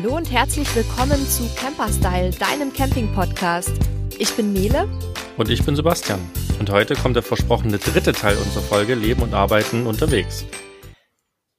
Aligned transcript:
Hallo 0.00 0.16
und 0.16 0.30
herzlich 0.30 0.76
willkommen 0.76 1.26
zu 1.26 1.42
Camperstyle, 1.56 2.30
deinem 2.30 2.72
Camping-Podcast. 2.72 3.72
Ich 4.16 4.32
bin 4.36 4.52
Nele. 4.52 4.88
Und 5.36 5.50
ich 5.50 5.64
bin 5.64 5.74
Sebastian. 5.74 6.20
Und 6.60 6.70
heute 6.70 6.94
kommt 6.94 7.16
der 7.16 7.24
versprochene 7.24 7.78
dritte 7.78 8.12
Teil 8.12 8.36
unserer 8.36 8.62
Folge 8.62 8.94
Leben 8.94 9.22
und 9.22 9.34
Arbeiten 9.34 9.88
unterwegs. 9.88 10.46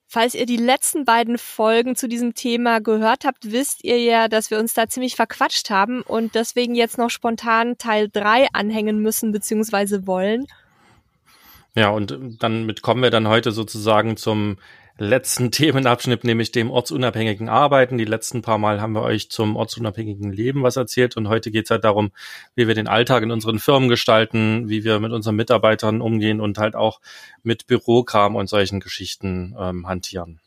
Falls 0.08 0.36
ihr 0.36 0.46
die 0.46 0.56
letzten 0.56 1.04
beiden 1.04 1.38
Folgen 1.38 1.98
zu 1.98 2.08
diesem 2.08 2.34
Thema 2.34 2.80
gehört 2.80 3.26
habt, 3.26 3.52
wisst 3.52 3.84
ihr 3.84 4.00
ja, 4.02 4.30
dass 4.30 4.50
wir 4.52 4.60
uns 4.60 4.74
da 4.74 4.88
ziemlich 4.88 5.16
verquatscht 5.18 5.70
haben 5.70 6.02
und 6.02 6.34
deswegen 6.34 6.76
jetzt 6.76 6.98
noch 6.98 7.10
spontan 7.10 7.78
Teil 7.78 8.08
3 8.08 8.48
anhängen 8.54 9.02
müssen 9.02 9.34
bzw. 9.34 10.08
wollen. 10.08 10.48
Ja, 11.76 11.90
und 11.90 12.18
damit 12.40 12.82
kommen 12.84 13.04
wir 13.04 13.12
dann 13.12 13.28
heute 13.28 13.52
sozusagen 13.52 14.16
zum 14.16 14.58
letzten 15.00 15.52
Themenabschnitt, 15.52 16.24
nämlich 16.24 16.52
dem 16.52 16.70
ortsunabhängigen 16.70 17.50
Arbeiten. 17.50 17.98
Die 17.98 18.06
letzten 18.06 18.42
paar 18.42 18.58
Mal 18.58 18.82
haben 18.82 18.94
wir 18.94 19.02
euch 19.02 19.30
zum 19.30 19.56
ortsunabhängigen 19.56 20.32
Leben 20.32 20.64
was 20.64 20.76
erzählt 20.76 21.18
und 21.18 21.28
heute 21.28 21.52
geht 21.52 21.66
es 21.66 21.72
halt 21.72 21.84
darum, 21.84 22.12
wie 22.56 22.68
wir 22.68 22.76
den 22.76 22.88
Alltag 22.88 23.24
in 23.24 23.32
unseren 23.32 23.60
Firmen 23.60 23.90
gestalten, 23.90 24.70
wie 24.70 24.84
wir 24.84 25.00
mit 25.00 25.12
unseren 25.12 25.36
Mitarbeitern 25.36 26.02
umgehen 26.02 26.42
und 26.42 26.58
halt 26.58 26.76
auch 26.76 27.00
mit 27.44 27.68
Bürokram 27.68 28.36
und 28.36 28.48
solchen 28.48 28.80
Geschichten 28.80 29.56
ähm, 29.60 29.88
hantieren. 29.88 30.40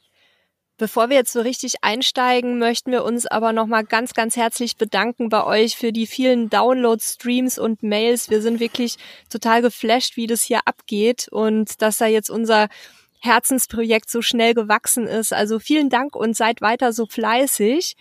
Bevor 0.78 1.10
wir 1.10 1.16
jetzt 1.16 1.32
so 1.32 1.42
richtig 1.42 1.74
einsteigen, 1.82 2.58
möchten 2.58 2.90
wir 2.90 3.04
uns 3.04 3.26
aber 3.26 3.52
nochmal 3.52 3.84
ganz, 3.84 4.14
ganz 4.14 4.36
herzlich 4.36 4.76
bedanken 4.76 5.28
bei 5.28 5.44
euch 5.44 5.76
für 5.76 5.92
die 5.92 6.08
vielen 6.08 6.50
Downloads, 6.50 7.14
Streams 7.14 7.56
und 7.56 7.84
Mails. 7.84 8.30
Wir 8.30 8.42
sind 8.42 8.58
wirklich 8.58 8.96
total 9.30 9.62
geflasht, 9.62 10.16
wie 10.16 10.26
das 10.26 10.42
hier 10.42 10.60
abgeht 10.64 11.28
und 11.30 11.82
dass 11.82 11.98
da 11.98 12.06
jetzt 12.06 12.30
unser 12.30 12.68
Herzensprojekt 13.24 14.10
so 14.10 14.20
schnell 14.20 14.52
gewachsen 14.52 15.06
ist. 15.06 15.32
Also 15.32 15.60
vielen 15.60 15.90
Dank 15.90 16.16
und 16.16 16.36
seid 16.36 16.60
weiter 16.60 16.92
so 16.92 17.06
fleißig. 17.06 17.94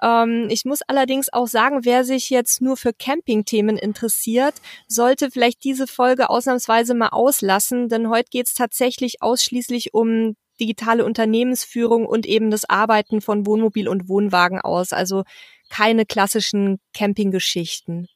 Ähm, 0.00 0.46
ich 0.50 0.64
muss 0.64 0.82
allerdings 0.86 1.32
auch 1.32 1.48
sagen, 1.48 1.80
wer 1.82 2.04
sich 2.04 2.30
jetzt 2.30 2.62
nur 2.62 2.76
für 2.76 2.92
Campingthemen 2.92 3.76
interessiert, 3.76 4.54
sollte 4.86 5.32
vielleicht 5.32 5.64
diese 5.64 5.88
Folge 5.88 6.30
ausnahmsweise 6.30 6.94
mal 6.94 7.08
auslassen, 7.08 7.88
denn 7.88 8.08
heute 8.08 8.28
geht 8.30 8.46
es 8.46 8.54
tatsächlich 8.54 9.20
ausschließlich 9.20 9.94
um 9.94 10.36
digitale 10.60 11.04
Unternehmensführung 11.04 12.06
und 12.06 12.24
eben 12.26 12.52
das 12.52 12.64
Arbeiten 12.68 13.20
von 13.20 13.46
Wohnmobil 13.46 13.88
und 13.88 14.08
Wohnwagen 14.08 14.60
aus. 14.60 14.92
Also 14.92 15.24
keine 15.70 16.06
klassischen 16.06 16.78
Campinggeschichten. 16.94 18.06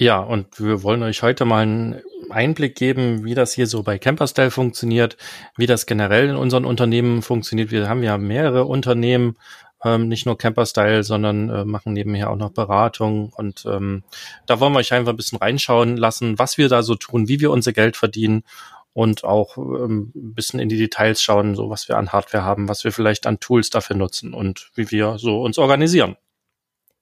Ja, 0.00 0.20
und 0.20 0.60
wir 0.60 0.84
wollen 0.84 1.02
euch 1.02 1.22
heute 1.22 1.44
mal 1.44 1.62
einen 1.62 2.00
Einblick 2.30 2.76
geben, 2.76 3.24
wie 3.24 3.34
das 3.34 3.52
hier 3.52 3.66
so 3.66 3.82
bei 3.82 3.98
Camperstyle 3.98 4.52
funktioniert, 4.52 5.16
wie 5.56 5.66
das 5.66 5.86
generell 5.86 6.28
in 6.28 6.36
unseren 6.36 6.64
Unternehmen 6.64 7.20
funktioniert. 7.20 7.72
Wir 7.72 7.88
haben 7.88 8.04
ja 8.04 8.16
mehrere 8.16 8.64
Unternehmen, 8.64 9.36
ähm, 9.84 10.06
nicht 10.06 10.24
nur 10.24 10.38
Camperstyle, 10.38 11.02
sondern 11.02 11.48
äh, 11.48 11.64
machen 11.64 11.94
nebenher 11.94 12.30
auch 12.30 12.36
noch 12.36 12.52
Beratung. 12.52 13.32
Und 13.34 13.66
ähm, 13.66 14.04
da 14.46 14.60
wollen 14.60 14.72
wir 14.72 14.78
euch 14.78 14.92
einfach 14.92 15.12
ein 15.12 15.16
bisschen 15.16 15.38
reinschauen 15.38 15.96
lassen, 15.96 16.38
was 16.38 16.58
wir 16.58 16.68
da 16.68 16.82
so 16.82 16.94
tun, 16.94 17.26
wie 17.26 17.40
wir 17.40 17.50
unser 17.50 17.72
Geld 17.72 17.96
verdienen 17.96 18.44
und 18.92 19.24
auch 19.24 19.56
ähm, 19.58 20.12
ein 20.14 20.34
bisschen 20.34 20.60
in 20.60 20.68
die 20.68 20.78
Details 20.78 21.20
schauen, 21.20 21.56
so 21.56 21.70
was 21.70 21.88
wir 21.88 21.96
an 21.96 22.12
Hardware 22.12 22.44
haben, 22.44 22.68
was 22.68 22.84
wir 22.84 22.92
vielleicht 22.92 23.26
an 23.26 23.40
Tools 23.40 23.70
dafür 23.70 23.96
nutzen 23.96 24.32
und 24.32 24.70
wie 24.76 24.92
wir 24.92 25.18
so 25.18 25.42
uns 25.42 25.58
organisieren. 25.58 26.16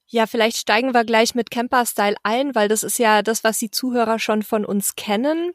Ja, 0.08 0.26
vielleicht 0.26 0.56
steigen 0.56 0.94
wir 0.94 1.04
gleich 1.04 1.34
mit 1.34 1.50
Camper-Style 1.50 2.16
ein, 2.22 2.54
weil 2.54 2.68
das 2.68 2.82
ist 2.82 2.98
ja 2.98 3.22
das, 3.22 3.42
was 3.42 3.58
die 3.58 3.70
Zuhörer 3.70 4.18
schon 4.18 4.42
von 4.42 4.64
uns 4.64 4.94
kennen. 4.94 5.52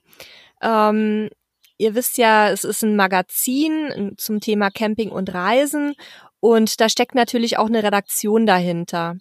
Ähm, 0.62 1.30
ihr 1.78 1.96
wisst 1.96 2.18
ja, 2.18 2.50
es 2.50 2.64
ist 2.64 2.84
ein 2.84 2.96
Magazin 2.96 4.14
zum 4.18 4.42
Thema 4.42 4.70
Camping 4.70 5.10
und 5.10 5.34
Reisen 5.34 5.96
und 6.42 6.82
da 6.82 6.90
steckt 6.90 7.16
natürlich 7.16 7.58
auch 7.58 7.68
eine 7.68 7.84
Redaktion 7.84 8.46
dahinter. 8.46 9.16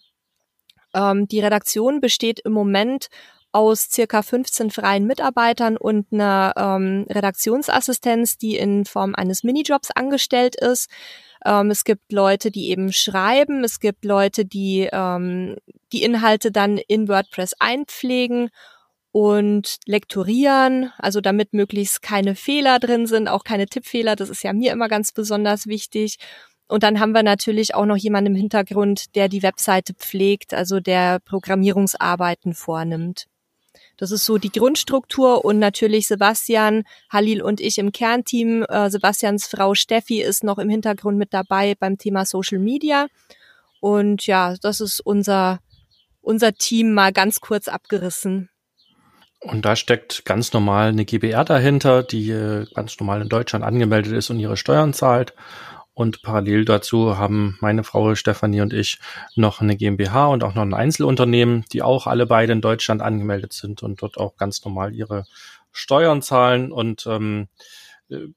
Ähm, 0.95 1.29
die 1.29 1.41
Redaktion 1.41 2.01
besteht 2.01 2.41
im 2.41 2.53
Moment 2.53 3.09
aus 3.53 3.89
circa 3.91 4.23
15 4.23 4.71
freien 4.71 5.07
Mitarbeitern 5.07 5.77
und 5.77 6.13
einer 6.13 6.55
ähm, 6.57 7.07
Redaktionsassistenz, 7.09 8.39
die 8.39 8.57
in 8.57 8.85
Form 8.85 9.15
eines 9.15 9.43
Minijobs 9.43 9.91
angestellt 9.91 10.57
ist. 10.57 10.89
Ähm, 11.45 11.71
es 11.71 11.85
gibt 11.85 12.13
Leute, 12.13 12.51
die 12.51 12.71
eben 12.71 12.93
schreiben, 12.93 13.65
es 13.65 13.81
gibt 13.81 14.05
Leute, 14.05 14.45
die 14.45 14.89
ähm, 14.93 15.57
die 15.93 16.03
Inhalte 16.03 16.53
dann 16.53 16.79
in 16.79 17.09
WordPress 17.09 17.55
einpflegen 17.59 18.51
und 19.13 19.79
lektorieren, 19.87 20.93
also 20.99 21.21
damit 21.21 21.53
möglichst 21.53 22.03
keine 22.03 22.35
Fehler 22.35 22.79
drin 22.79 23.07
sind, 23.07 23.29
auch 23.29 23.45
keine 23.45 23.67
Tippfehler, 23.67 24.17
das 24.17 24.29
ist 24.31 24.45
ja 24.45 24.53
mir 24.53 24.73
immer 24.73 24.89
ganz 24.89 25.13
besonders 25.13 25.67
wichtig. 25.67 26.19
Und 26.69 26.85
dann 26.85 27.01
haben 27.01 27.13
wir 27.13 27.25
natürlich 27.25 27.75
auch 27.75 27.87
noch 27.87 27.97
jemanden 27.97 28.35
im 28.35 28.41
Hintergrund, 28.41 29.17
der 29.17 29.29
die 29.29 29.43
Webseite 29.43 29.93
pflegt, 29.95 30.55
also 30.55 30.79
der 30.79 31.19
Programmierungsarbeiten 31.19 32.55
vornimmt. 32.55 33.27
Das 34.01 34.13
ist 34.13 34.25
so 34.25 34.39
die 34.39 34.51
Grundstruktur 34.51 35.45
und 35.45 35.59
natürlich 35.59 36.09
Sebastian, 36.09 36.85
Halil 37.13 37.43
und 37.43 37.61
ich 37.61 37.77
im 37.77 37.93
Kernteam. 37.93 38.65
Äh, 38.67 38.89
Sebastians 38.89 39.47
Frau 39.47 39.75
Steffi 39.75 40.23
ist 40.23 40.43
noch 40.43 40.57
im 40.57 40.71
Hintergrund 40.71 41.19
mit 41.19 41.35
dabei 41.35 41.75
beim 41.79 41.99
Thema 41.99 42.25
Social 42.25 42.59
Media. 42.59 43.09
Und 43.79 44.27
ja, 44.27 44.57
das 44.63 44.81
ist 44.81 45.01
unser, 45.01 45.61
unser 46.23 46.55
Team 46.55 46.95
mal 46.95 47.13
ganz 47.13 47.41
kurz 47.41 47.69
abgerissen. 47.69 48.49
Und 49.41 49.67
da 49.67 49.77
steckt 49.77 50.25
ganz 50.25 50.55
normal 50.55 50.89
eine 50.89 51.05
GBR 51.05 51.45
dahinter, 51.45 52.03
die 52.03 52.31
äh, 52.31 52.65
ganz 52.75 52.99
normal 52.99 53.21
in 53.21 53.29
Deutschland 53.29 53.67
angemeldet 53.67 54.15
ist 54.15 54.31
und 54.31 54.41
ihre 54.41 54.57
Steuern 54.57 54.95
zahlt. 54.95 55.35
Und 56.01 56.23
parallel 56.23 56.65
dazu 56.65 57.19
haben 57.19 57.59
meine 57.61 57.85
Frau 57.85 58.15
Stefanie 58.15 58.63
und 58.63 58.73
ich 58.73 58.99
noch 59.37 59.61
eine 59.61 59.77
GmbH 59.77 60.29
und 60.29 60.43
auch 60.43 60.55
noch 60.55 60.63
ein 60.63 60.73
Einzelunternehmen, 60.73 61.67
die 61.75 61.83
auch 61.83 62.07
alle 62.07 62.25
beide 62.25 62.55
in 62.55 62.63
Deutschland 62.63 63.03
angemeldet 63.03 63.53
sind 63.53 63.83
und 63.83 64.01
dort 64.01 64.17
auch 64.17 64.39
ganz 64.39 64.65
normal 64.65 64.95
ihre 64.95 65.27
Steuern 65.73 66.23
zahlen. 66.23 66.73
Und 66.73 67.07
ähm, 67.07 67.49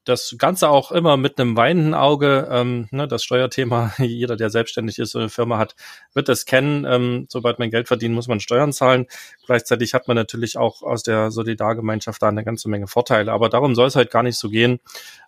das 0.04 0.36
Ganze 0.38 0.70
auch 0.70 0.92
immer 0.92 1.18
mit 1.18 1.40
einem 1.40 1.58
weinenden 1.58 1.94
Auge. 1.94 2.48
Ähm, 2.52 2.88
ne, 2.92 3.08
das 3.08 3.24
Steuerthema, 3.24 3.94
jeder, 4.00 4.36
der 4.36 4.50
selbstständig 4.50 5.00
ist 5.00 5.16
oder 5.16 5.24
eine 5.24 5.30
Firma 5.30 5.58
hat, 5.58 5.76
wird 6.14 6.30
das 6.30 6.46
kennen. 6.46 6.86
Ähm, 6.88 7.26
sobald 7.30 7.60
man 7.60 7.72
Geld 7.72 7.88
verdient, 7.88 8.14
muss 8.14 8.28
man 8.28 8.40
Steuern 8.40 8.72
zahlen. 8.72 9.08
Gleichzeitig 9.46 9.94
hat 9.94 10.08
man 10.08 10.16
natürlich 10.16 10.58
auch 10.58 10.84
aus 10.84 11.04
der 11.04 11.32
Solidargemeinschaft 11.32 12.22
da 12.22 12.30
eine 12.30 12.44
ganze 12.44 12.70
Menge 12.70 12.88
Vorteile. 12.88 13.32
Aber 13.32 13.50
darum 13.50 13.76
soll 13.76 13.88
es 13.88 13.96
halt 13.96 14.12
gar 14.12 14.24
nicht 14.24 14.38
so 14.38 14.50
gehen. 14.50 14.80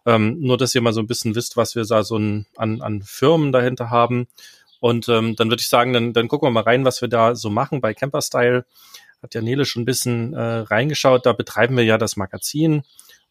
Ähm, 0.05 0.39
nur, 0.39 0.57
dass 0.57 0.75
ihr 0.75 0.81
mal 0.81 0.93
so 0.93 1.01
ein 1.01 1.07
bisschen 1.07 1.35
wisst, 1.35 1.57
was 1.57 1.75
wir 1.75 1.83
da 1.83 2.03
so 2.03 2.15
an, 2.15 2.45
an 2.55 3.01
Firmen 3.03 3.51
dahinter 3.51 3.89
haben. 3.89 4.27
Und 4.79 5.09
ähm, 5.09 5.35
dann 5.35 5.49
würde 5.49 5.61
ich 5.61 5.69
sagen, 5.69 5.93
dann, 5.93 6.13
dann 6.13 6.27
gucken 6.27 6.47
wir 6.47 6.51
mal 6.51 6.63
rein, 6.63 6.85
was 6.85 7.01
wir 7.01 7.07
da 7.07 7.35
so 7.35 7.49
machen 7.49 7.81
bei 7.81 7.95
Camperstyle. 7.95 8.65
Hat 9.23 9.33
ja 9.33 9.41
Nele 9.41 9.65
schon 9.65 9.81
ein 9.81 9.85
bisschen 9.85 10.33
äh, 10.33 10.39
reingeschaut. 10.39 11.25
Da 11.25 11.33
betreiben 11.33 11.75
wir 11.77 11.83
ja 11.83 11.97
das 11.97 12.15
Magazin 12.15 12.83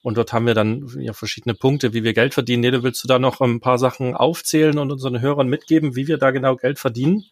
und 0.04 0.18
dort 0.18 0.34
haben 0.34 0.46
wir 0.46 0.52
dann 0.52 0.86
ja 0.98 1.14
verschiedene 1.14 1.54
Punkte, 1.54 1.94
wie 1.94 2.04
wir 2.04 2.12
Geld 2.12 2.34
verdienen. 2.34 2.60
Nele, 2.60 2.82
willst 2.82 3.02
du 3.02 3.08
da 3.08 3.18
noch 3.18 3.40
ein 3.40 3.60
paar 3.60 3.78
Sachen 3.78 4.14
aufzählen 4.14 4.78
und 4.78 4.92
unseren 4.92 5.22
Hörern 5.22 5.48
mitgeben, 5.48 5.96
wie 5.96 6.06
wir 6.06 6.18
da 6.18 6.30
genau 6.30 6.56
Geld 6.56 6.78
verdienen? 6.78 7.24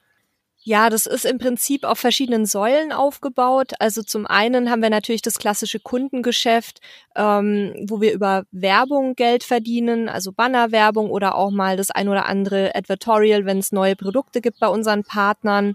Ja, 0.65 0.89
das 0.89 1.05
ist 1.05 1.27
im 1.27 1.37
Prinzip 1.37 1.85
auf 1.85 1.99
verschiedenen 1.99 2.47
Säulen 2.47 2.91
aufgebaut. 2.91 3.73
Also 3.79 4.03
zum 4.03 4.27
einen 4.27 4.71
haben 4.71 4.81
wir 4.81 4.89
natürlich 4.89 5.21
das 5.21 5.39
klassische 5.39 5.81
Kundengeschäft, 5.81 6.81
ähm, 7.15 7.75
wo 7.89 8.01
wir 8.01 8.15
über 8.15 8.45
Werbung 8.53 9.17
Geld 9.17 9.45
verdienen, 9.45 10.09
also 10.09 10.33
Bannerwerbung 10.33 11.11
oder 11.11 11.35
auch 11.35 11.51
mal 11.51 11.77
das 11.77 11.91
ein 11.91 12.09
oder 12.09 12.25
andere 12.25 12.75
Advertorial, 12.75 13.45
wenn 13.45 13.59
es 13.59 13.73
neue 13.73 13.97
Produkte 13.97 14.41
gibt 14.41 14.61
bei 14.61 14.69
unseren 14.69 15.05
Partnern. 15.05 15.75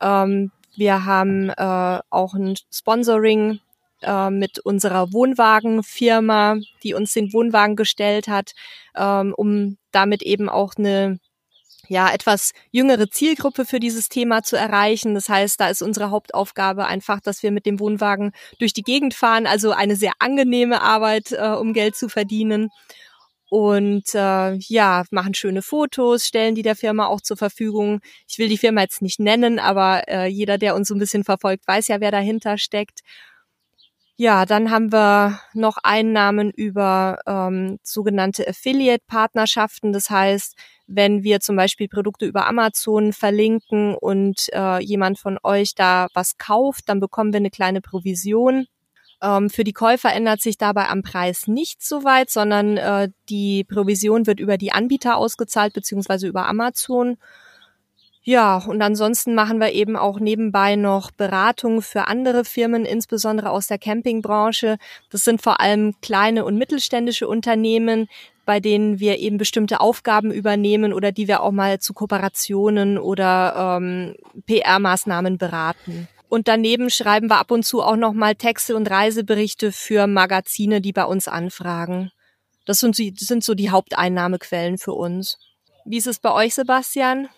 Ähm, 0.00 0.50
wir 0.74 1.04
haben 1.04 1.50
äh, 1.50 2.00
auch 2.10 2.34
ein 2.34 2.56
Sponsoring 2.72 3.60
äh, 4.02 4.30
mit 4.30 4.58
unserer 4.58 5.12
Wohnwagenfirma, 5.12 6.56
die 6.82 6.94
uns 6.94 7.12
den 7.12 7.32
Wohnwagen 7.32 7.76
gestellt 7.76 8.28
hat, 8.28 8.52
ähm, 8.96 9.34
um 9.36 9.78
damit 9.90 10.22
eben 10.22 10.48
auch 10.48 10.74
eine 10.76 11.18
ja, 11.88 12.12
etwas 12.12 12.52
jüngere 12.70 13.10
Zielgruppe 13.10 13.64
für 13.64 13.80
dieses 13.80 14.08
Thema 14.08 14.42
zu 14.42 14.56
erreichen. 14.56 15.14
Das 15.14 15.28
heißt, 15.28 15.60
da 15.60 15.68
ist 15.68 15.82
unsere 15.82 16.10
Hauptaufgabe 16.10 16.86
einfach, 16.86 17.20
dass 17.20 17.42
wir 17.42 17.50
mit 17.50 17.66
dem 17.66 17.80
Wohnwagen 17.80 18.32
durch 18.58 18.72
die 18.72 18.82
Gegend 18.82 19.14
fahren, 19.14 19.46
also 19.46 19.72
eine 19.72 19.96
sehr 19.96 20.12
angenehme 20.18 20.80
Arbeit, 20.80 21.32
äh, 21.32 21.48
um 21.48 21.72
Geld 21.72 21.96
zu 21.96 22.08
verdienen. 22.08 22.70
Und 23.50 24.14
äh, 24.14 24.54
ja, 24.54 25.04
machen 25.10 25.34
schöne 25.34 25.60
Fotos, 25.60 26.26
stellen 26.26 26.54
die 26.54 26.62
der 26.62 26.76
Firma 26.76 27.06
auch 27.06 27.20
zur 27.20 27.36
Verfügung. 27.36 28.00
Ich 28.26 28.38
will 28.38 28.48
die 28.48 28.56
Firma 28.56 28.80
jetzt 28.80 29.02
nicht 29.02 29.20
nennen, 29.20 29.58
aber 29.58 30.08
äh, 30.08 30.26
jeder, 30.26 30.56
der 30.56 30.74
uns 30.74 30.88
so 30.88 30.94
ein 30.94 30.98
bisschen 30.98 31.22
verfolgt, 31.22 31.66
weiß 31.66 31.88
ja, 31.88 32.00
wer 32.00 32.10
dahinter 32.10 32.56
steckt. 32.56 33.00
Ja, 34.16 34.44
dann 34.46 34.70
haben 34.70 34.92
wir 34.92 35.40
noch 35.54 35.78
Einnahmen 35.82 36.50
über 36.50 37.18
ähm, 37.26 37.78
sogenannte 37.82 38.46
Affiliate-Partnerschaften. 38.46 39.92
Das 39.92 40.10
heißt, 40.10 40.54
wenn 40.86 41.22
wir 41.22 41.40
zum 41.40 41.56
Beispiel 41.56 41.88
Produkte 41.88 42.26
über 42.26 42.46
Amazon 42.46 43.12
verlinken 43.12 43.94
und 43.94 44.48
äh, 44.52 44.82
jemand 44.82 45.18
von 45.18 45.38
euch 45.42 45.74
da 45.74 46.08
was 46.14 46.36
kauft, 46.36 46.88
dann 46.88 47.00
bekommen 47.00 47.32
wir 47.32 47.38
eine 47.38 47.50
kleine 47.50 47.80
Provision. 47.80 48.66
Ähm, 49.22 49.48
für 49.48 49.64
die 49.64 49.72
Käufer 49.72 50.12
ändert 50.12 50.42
sich 50.42 50.58
dabei 50.58 50.88
am 50.88 51.02
Preis 51.02 51.46
nicht 51.46 51.82
so 51.82 52.04
weit, 52.04 52.30
sondern 52.30 52.76
äh, 52.76 53.08
die 53.30 53.64
Provision 53.64 54.26
wird 54.26 54.40
über 54.40 54.58
die 54.58 54.72
Anbieter 54.72 55.16
ausgezahlt, 55.16 55.72
beziehungsweise 55.72 56.28
über 56.28 56.46
Amazon. 56.46 57.16
Ja, 58.24 58.58
und 58.58 58.80
ansonsten 58.82 59.34
machen 59.34 59.58
wir 59.58 59.72
eben 59.72 59.96
auch 59.96 60.20
nebenbei 60.20 60.76
noch 60.76 61.10
Beratungen 61.10 61.82
für 61.82 62.06
andere 62.06 62.44
Firmen, 62.44 62.84
insbesondere 62.84 63.50
aus 63.50 63.66
der 63.66 63.78
Campingbranche. 63.78 64.78
Das 65.10 65.24
sind 65.24 65.42
vor 65.42 65.60
allem 65.60 65.94
kleine 66.02 66.44
und 66.44 66.56
mittelständische 66.56 67.26
Unternehmen, 67.26 68.08
bei 68.44 68.60
denen 68.60 69.00
wir 69.00 69.18
eben 69.18 69.38
bestimmte 69.38 69.80
Aufgaben 69.80 70.30
übernehmen 70.30 70.92
oder 70.92 71.10
die 71.10 71.26
wir 71.26 71.42
auch 71.42 71.50
mal 71.50 71.80
zu 71.80 71.94
Kooperationen 71.94 72.96
oder 72.96 73.78
ähm, 73.80 74.14
PR-Maßnahmen 74.46 75.36
beraten. 75.36 76.06
Und 76.28 76.46
daneben 76.46 76.90
schreiben 76.90 77.28
wir 77.28 77.38
ab 77.38 77.50
und 77.50 77.64
zu 77.64 77.82
auch 77.82 77.96
noch 77.96 78.12
mal 78.12 78.36
Texte 78.36 78.76
und 78.76 78.88
Reiseberichte 78.88 79.72
für 79.72 80.06
Magazine, 80.06 80.80
die 80.80 80.92
bei 80.92 81.04
uns 81.04 81.26
anfragen. 81.26 82.12
Das 82.66 82.78
sind, 82.78 82.98
das 82.98 83.26
sind 83.26 83.42
so 83.42 83.54
die 83.54 83.70
Haupteinnahmequellen 83.70 84.78
für 84.78 84.92
uns. 84.92 85.38
Wie 85.84 85.98
ist 85.98 86.06
es 86.06 86.20
bei 86.20 86.32
euch, 86.32 86.54
Sebastian? 86.54 87.28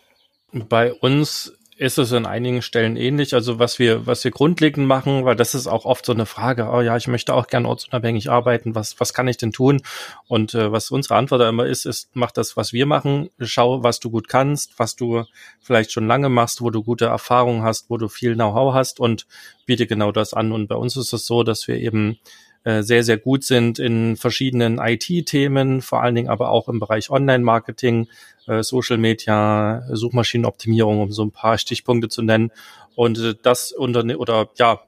Bei 0.55 0.93
uns 0.93 1.53
ist 1.77 1.99
es 1.99 2.13
an 2.13 2.27
einigen 2.27 2.63
Stellen 2.63 2.97
ähnlich. 2.97 3.35
Also 3.35 3.59
was 3.59 3.79
wir, 3.79 4.07
was 4.07 4.23
wir 4.23 4.31
grundlegend 4.31 4.87
machen, 4.87 5.25
weil 5.25 5.35
das 5.35 5.55
ist 5.55 5.67
auch 5.67 5.85
oft 5.85 6.07
so 6.07 6.13
eine 6.13 6.27
Frage, 6.27 6.69
oh 6.73 6.81
ja, 6.81 6.97
ich 6.97 7.09
möchte 7.09 7.35
auch 7.35 7.49
gerne 7.49 7.69
ortsunabhängig 7.69 8.31
arbeiten, 8.31 8.77
was, 8.77 9.01
was 9.01 9.13
kann 9.13 9.27
ich 9.27 9.39
denn 9.39 9.53
tun? 9.53 9.83
Und 10.29 10.55
äh, 10.55 10.71
was 10.71 10.91
unsere 10.91 11.17
Antwort 11.17 11.41
da 11.41 11.49
immer 11.49 11.67
ist, 11.67 11.85
ist, 11.85 12.11
mach 12.15 12.31
das, 12.31 12.57
was 12.57 12.73
wir 12.73 12.87
machen, 12.87 13.31
schau, 13.41 13.83
was 13.83 13.99
du 13.99 14.11
gut 14.11 14.29
kannst, 14.29 14.79
was 14.79 14.95
du 14.95 15.25
vielleicht 15.61 15.91
schon 15.91 16.07
lange 16.07 16.29
machst, 16.29 16.61
wo 16.61 16.71
du 16.71 16.85
gute 16.85 17.07
Erfahrungen 17.07 17.65
hast, 17.65 17.91
wo 17.91 17.97
du 17.97 18.09
viel 18.09 18.35
Know-how 18.35 18.73
hast 18.73 19.01
und 19.01 19.27
biete 19.67 19.89
genau 19.89 20.13
das 20.13 20.33
an. 20.33 20.53
Und 20.53 20.69
bei 20.69 20.77
uns 20.77 20.97
ist 20.97 21.13
es 21.13 21.27
so, 21.27 21.43
dass 21.43 21.67
wir 21.67 21.77
eben 21.77 22.19
äh, 22.63 22.83
sehr, 22.83 23.03
sehr 23.03 23.19
gut 23.19 23.43
sind 23.45 23.79
in 23.79 24.17
verschiedenen 24.17 24.79
IT-Themen, 24.79 25.83
vor 25.83 26.03
allen 26.03 26.15
Dingen 26.15 26.29
aber 26.29 26.51
auch 26.51 26.69
im 26.69 26.79
Bereich 26.79 27.11
Online-Marketing, 27.11 28.09
Social 28.63 28.99
Media, 28.99 29.83
Suchmaschinenoptimierung, 29.91 31.01
um 31.01 31.13
so 31.13 31.25
ein 31.25 31.33
paar 31.33 31.59
Stichpunkte 31.59 32.09
zu 32.09 32.23
nennen. 32.23 32.51
Und 32.95 33.19
äh, 33.19 33.35
das 33.43 33.73
unter 33.73 34.05
oder 34.19 34.51
ja, 34.57 34.81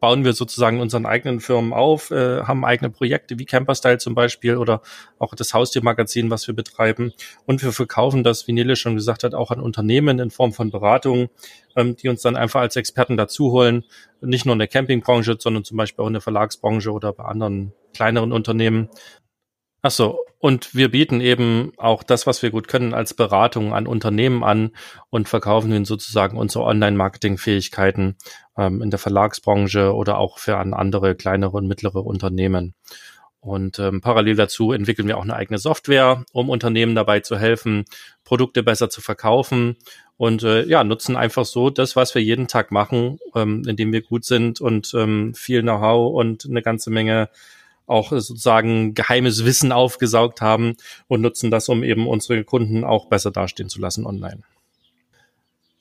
bauen 0.00 0.24
wir 0.24 0.32
sozusagen 0.32 0.80
unseren 0.80 1.06
eigenen 1.06 1.40
Firmen 1.40 1.72
auf, 1.72 2.10
äh, 2.10 2.42
haben 2.42 2.64
eigene 2.64 2.90
Projekte 2.90 3.38
wie 3.38 3.44
Camperstyle 3.44 3.98
zum 3.98 4.14
Beispiel 4.14 4.56
oder 4.56 4.82
auch 5.18 5.34
das 5.34 5.54
Haustiermagazin, 5.54 6.30
was 6.30 6.46
wir 6.46 6.54
betreiben. 6.54 7.12
Und 7.46 7.62
wir 7.62 7.72
verkaufen 7.72 8.22
das, 8.22 8.46
wie 8.46 8.52
Nele 8.52 8.76
schon 8.76 8.94
gesagt 8.94 9.24
hat, 9.24 9.34
auch 9.34 9.50
an 9.50 9.60
Unternehmen 9.60 10.18
in 10.18 10.30
Form 10.30 10.52
von 10.52 10.70
Beratungen, 10.70 11.28
ähm, 11.76 11.96
die 11.96 12.08
uns 12.08 12.22
dann 12.22 12.36
einfach 12.36 12.60
als 12.60 12.76
Experten 12.76 13.16
dazu 13.16 13.50
holen. 13.52 13.84
Nicht 14.20 14.46
nur 14.46 14.52
in 14.52 14.58
der 14.58 14.68
Campingbranche, 14.68 15.36
sondern 15.38 15.64
zum 15.64 15.76
Beispiel 15.76 16.02
auch 16.04 16.08
in 16.08 16.14
der 16.14 16.22
Verlagsbranche 16.22 16.92
oder 16.92 17.12
bei 17.12 17.24
anderen 17.24 17.72
kleineren 17.94 18.32
Unternehmen, 18.32 18.88
Ach 19.86 19.90
so, 19.90 20.20
und 20.38 20.74
wir 20.74 20.90
bieten 20.90 21.20
eben 21.20 21.72
auch 21.76 22.02
das, 22.02 22.26
was 22.26 22.42
wir 22.42 22.50
gut 22.50 22.68
können, 22.68 22.94
als 22.94 23.12
Beratung 23.12 23.74
an 23.74 23.86
Unternehmen 23.86 24.42
an 24.42 24.70
und 25.10 25.28
verkaufen 25.28 25.70
ihnen 25.70 25.84
sozusagen 25.84 26.38
unsere 26.38 26.64
Online-Marketing-Fähigkeiten 26.64 28.16
ähm, 28.56 28.80
in 28.80 28.88
der 28.88 28.98
Verlagsbranche 28.98 29.94
oder 29.94 30.16
auch 30.16 30.38
für 30.38 30.56
an 30.56 30.72
andere 30.72 31.14
kleinere 31.14 31.58
und 31.58 31.66
mittlere 31.66 31.96
Unternehmen. 31.96 32.72
Und 33.40 33.78
ähm, 33.78 34.00
parallel 34.00 34.36
dazu 34.36 34.72
entwickeln 34.72 35.06
wir 35.06 35.18
auch 35.18 35.22
eine 35.24 35.36
eigene 35.36 35.58
Software, 35.58 36.24
um 36.32 36.48
Unternehmen 36.48 36.94
dabei 36.94 37.20
zu 37.20 37.36
helfen, 37.36 37.84
Produkte 38.24 38.62
besser 38.62 38.88
zu 38.88 39.02
verkaufen 39.02 39.76
und 40.16 40.44
äh, 40.44 40.64
ja, 40.64 40.82
nutzen 40.82 41.14
einfach 41.14 41.44
so 41.44 41.68
das, 41.68 41.94
was 41.94 42.14
wir 42.14 42.22
jeden 42.22 42.48
Tag 42.48 42.72
machen, 42.72 43.18
ähm, 43.34 43.64
indem 43.68 43.92
wir 43.92 44.00
gut 44.00 44.24
sind 44.24 44.62
und 44.62 44.94
ähm, 44.94 45.34
viel 45.34 45.60
Know-how 45.60 46.14
und 46.14 46.46
eine 46.48 46.62
ganze 46.62 46.88
Menge 46.88 47.28
auch 47.86 48.10
sozusagen 48.10 48.94
geheimes 48.94 49.44
Wissen 49.44 49.72
aufgesaugt 49.72 50.40
haben 50.40 50.76
und 51.08 51.20
nutzen 51.20 51.50
das, 51.50 51.68
um 51.68 51.82
eben 51.82 52.06
unsere 52.06 52.44
Kunden 52.44 52.84
auch 52.84 53.06
besser 53.06 53.30
dastehen 53.30 53.68
zu 53.68 53.80
lassen 53.80 54.06
online. 54.06 54.42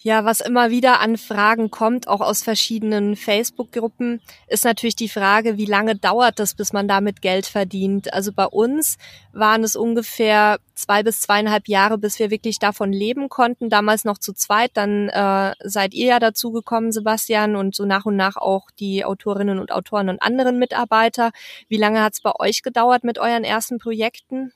Ja, 0.06 0.26
was 0.26 0.42
immer 0.42 0.70
wieder 0.70 1.00
an 1.00 1.16
Fragen 1.16 1.72
kommt, 1.72 2.10
auch 2.10 2.20
aus 2.20 2.44
verschiedenen 2.44 3.16
Facebook-Gruppen, 3.16 4.20
ist 4.50 4.66
natürlich 4.66 4.98
die 4.98 5.08
Frage, 5.08 5.58
wie 5.58 5.66
lange 5.66 5.96
dauert 5.96 6.40
das, 6.40 6.56
bis 6.56 6.74
man 6.74 6.90
damit 6.90 7.22
Geld 7.22 7.46
verdient? 7.46 8.14
Also 8.14 8.34
bei 8.34 8.46
uns 8.46 8.98
waren 9.32 9.64
es 9.64 9.78
ungefähr 9.78 10.60
zwei 10.76 11.04
bis 11.04 11.22
zweieinhalb 11.22 11.70
Jahre, 11.70 11.98
bis 11.98 12.20
wir 12.20 12.32
wirklich 12.32 12.60
davon 12.60 12.92
leben 12.92 13.30
konnten. 13.30 13.70
Damals 13.70 14.04
noch 14.04 14.18
zu 14.18 14.34
zweit, 14.34 14.72
dann 14.74 15.08
äh, 15.08 15.54
seid 15.64 15.94
ihr 15.94 16.08
ja 16.08 16.20
dazugekommen, 16.20 16.92
Sebastian, 16.92 17.56
und 17.56 17.74
so 17.74 17.86
nach 17.86 18.04
und 18.04 18.18
nach 18.18 18.36
auch 18.36 18.72
die 18.78 19.06
Autorinnen 19.06 19.58
und 19.58 19.72
Autoren 19.72 20.10
und 20.10 20.22
anderen 20.22 20.60
Mitarbeiter. 20.60 21.32
Wie 21.70 21.78
lange 21.78 22.04
hat 22.04 22.12
es 22.12 22.20
bei 22.20 22.34
euch 22.40 22.62
gedauert 22.62 23.06
mit 23.06 23.20
euren 23.20 23.46
ersten 23.46 23.78
Projekten? 23.78 24.52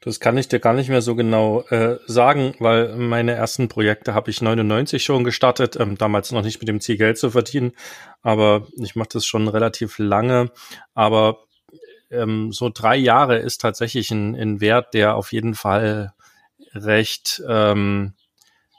Das 0.00 0.20
kann 0.20 0.38
ich 0.38 0.46
dir 0.46 0.60
gar 0.60 0.74
nicht 0.74 0.88
mehr 0.88 1.02
so 1.02 1.16
genau 1.16 1.62
äh, 1.70 1.98
sagen, 2.06 2.54
weil 2.60 2.94
meine 2.96 3.32
ersten 3.32 3.68
Projekte 3.68 4.14
habe 4.14 4.30
ich 4.30 4.40
99 4.40 5.02
schon 5.02 5.24
gestartet, 5.24 5.76
ähm, 5.78 5.98
damals 5.98 6.30
noch 6.30 6.42
nicht 6.42 6.60
mit 6.60 6.68
dem 6.68 6.80
Ziel 6.80 6.96
Geld 6.96 7.18
zu 7.18 7.30
verdienen, 7.30 7.72
aber 8.22 8.68
ich 8.80 8.94
mache 8.94 9.08
das 9.14 9.26
schon 9.26 9.48
relativ 9.48 9.98
lange. 9.98 10.52
Aber 10.94 11.38
ähm, 12.10 12.52
so 12.52 12.70
drei 12.72 12.96
Jahre 12.96 13.38
ist 13.38 13.60
tatsächlich 13.60 14.12
ein, 14.12 14.36
ein 14.36 14.60
Wert, 14.60 14.94
der 14.94 15.16
auf 15.16 15.32
jeden 15.32 15.54
Fall 15.54 16.12
recht 16.74 17.42
ähm, 17.48 18.14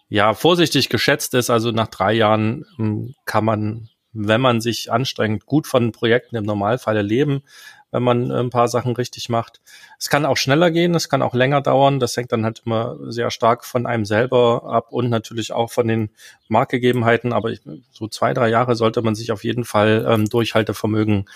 ja 0.07 0.33
vorsichtig 0.33 0.87
geschätzt 0.87 1.33
ist. 1.33 1.49
Also 1.49 1.71
nach 1.71 1.87
drei 1.87 2.13
Jahren 2.13 2.65
ähm, 2.79 3.13
kann 3.25 3.43
man, 3.43 3.89
wenn 4.13 4.39
man 4.39 4.61
sich 4.61 4.89
anstrengt, 4.89 5.45
gut 5.45 5.67
von 5.67 5.91
Projekten 5.91 6.37
im 6.37 6.45
Normalfall 6.45 7.01
leben 7.01 7.43
wenn 7.91 8.03
man 8.03 8.31
ein 8.31 8.49
paar 8.49 8.67
Sachen 8.67 8.95
richtig 8.95 9.29
macht. 9.29 9.61
Es 9.97 10.09
kann 10.09 10.25
auch 10.25 10.37
schneller 10.37 10.71
gehen, 10.71 10.93
es 10.95 11.09
kann 11.09 11.21
auch 11.21 11.33
länger 11.33 11.61
dauern. 11.61 11.99
Das 11.99 12.15
hängt 12.15 12.31
dann 12.31 12.45
halt 12.45 12.63
immer 12.65 12.97
sehr 13.11 13.31
stark 13.31 13.65
von 13.65 13.85
einem 13.85 14.05
selber 14.05 14.63
ab 14.65 14.91
und 14.91 15.09
natürlich 15.09 15.51
auch 15.51 15.71
von 15.71 15.87
den 15.87 16.09
Marktgegebenheiten. 16.47 17.33
Aber 17.33 17.49
ich, 17.49 17.61
so 17.91 18.07
zwei, 18.07 18.33
drei 18.33 18.49
Jahre 18.49 18.75
sollte 18.75 19.01
man 19.01 19.15
sich 19.15 19.31
auf 19.31 19.43
jeden 19.43 19.65
Fall 19.65 20.05
ähm, 20.07 20.29
Durchhaltevermögen 20.29 21.29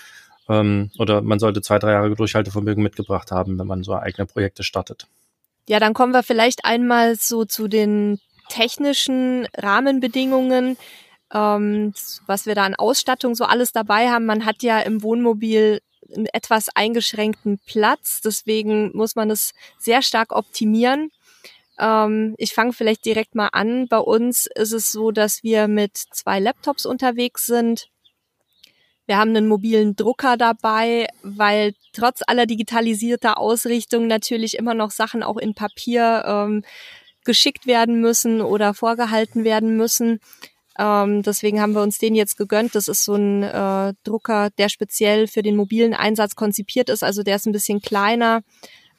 ähm, 0.48 0.90
oder 0.98 1.22
man 1.22 1.38
sollte 1.38 1.62
zwei, 1.62 1.78
drei 1.78 1.92
Jahre 1.92 2.14
Durchhaltevermögen 2.14 2.82
mitgebracht 2.82 3.32
haben, 3.32 3.58
wenn 3.58 3.66
man 3.66 3.82
so 3.82 3.94
eigene 3.94 4.26
Projekte 4.26 4.62
startet. 4.62 5.06
Ja, 5.68 5.80
dann 5.80 5.94
kommen 5.94 6.12
wir 6.12 6.22
vielleicht 6.22 6.64
einmal 6.64 7.16
so 7.16 7.44
zu 7.44 7.68
den 7.68 8.20
technischen 8.48 9.48
Rahmenbedingungen 9.56 10.76
ähm, 11.32 11.92
was 12.26 12.46
wir 12.46 12.54
da 12.54 12.64
an 12.64 12.76
Ausstattung 12.76 13.34
so 13.34 13.44
alles 13.44 13.72
dabei 13.72 14.08
haben. 14.08 14.24
Man 14.24 14.44
hat 14.44 14.62
ja 14.62 14.78
im 14.80 15.02
Wohnmobil 15.02 15.80
etwas 16.32 16.68
eingeschränkten 16.74 17.58
Platz. 17.66 18.20
Deswegen 18.22 18.90
muss 18.94 19.16
man 19.16 19.30
es 19.30 19.52
sehr 19.78 20.02
stark 20.02 20.32
optimieren. 20.32 21.10
Ähm, 21.78 22.34
ich 22.38 22.54
fange 22.54 22.72
vielleicht 22.72 23.04
direkt 23.04 23.34
mal 23.34 23.48
an. 23.52 23.88
Bei 23.88 23.98
uns 23.98 24.46
ist 24.46 24.72
es 24.72 24.92
so, 24.92 25.10
dass 25.10 25.42
wir 25.42 25.68
mit 25.68 25.96
zwei 25.96 26.40
Laptops 26.40 26.86
unterwegs 26.86 27.46
sind. 27.46 27.88
Wir 29.06 29.18
haben 29.18 29.30
einen 29.30 29.48
mobilen 29.48 29.96
Drucker 29.96 30.36
dabei, 30.36 31.08
weil 31.22 31.74
trotz 31.92 32.22
aller 32.26 32.46
digitalisierter 32.46 33.38
Ausrichtung 33.38 34.06
natürlich 34.06 34.56
immer 34.56 34.72
noch 34.72 34.90
Sachen 34.90 35.22
auch 35.22 35.36
in 35.36 35.54
Papier 35.54 36.24
ähm, 36.26 36.64
geschickt 37.24 37.66
werden 37.66 38.00
müssen 38.00 38.40
oder 38.40 38.72
vorgehalten 38.72 39.44
werden 39.44 39.76
müssen. 39.76 40.20
Ähm, 40.78 41.22
deswegen 41.22 41.60
haben 41.60 41.74
wir 41.74 41.82
uns 41.82 41.98
den 41.98 42.14
jetzt 42.14 42.36
gegönnt. 42.36 42.74
Das 42.74 42.88
ist 42.88 43.04
so 43.04 43.14
ein 43.14 43.42
äh, 43.42 43.94
Drucker, 44.02 44.50
der 44.58 44.68
speziell 44.68 45.28
für 45.28 45.42
den 45.42 45.56
mobilen 45.56 45.94
Einsatz 45.94 46.34
konzipiert 46.34 46.88
ist. 46.88 47.04
Also 47.04 47.22
der 47.22 47.36
ist 47.36 47.46
ein 47.46 47.52
bisschen 47.52 47.80
kleiner, 47.80 48.42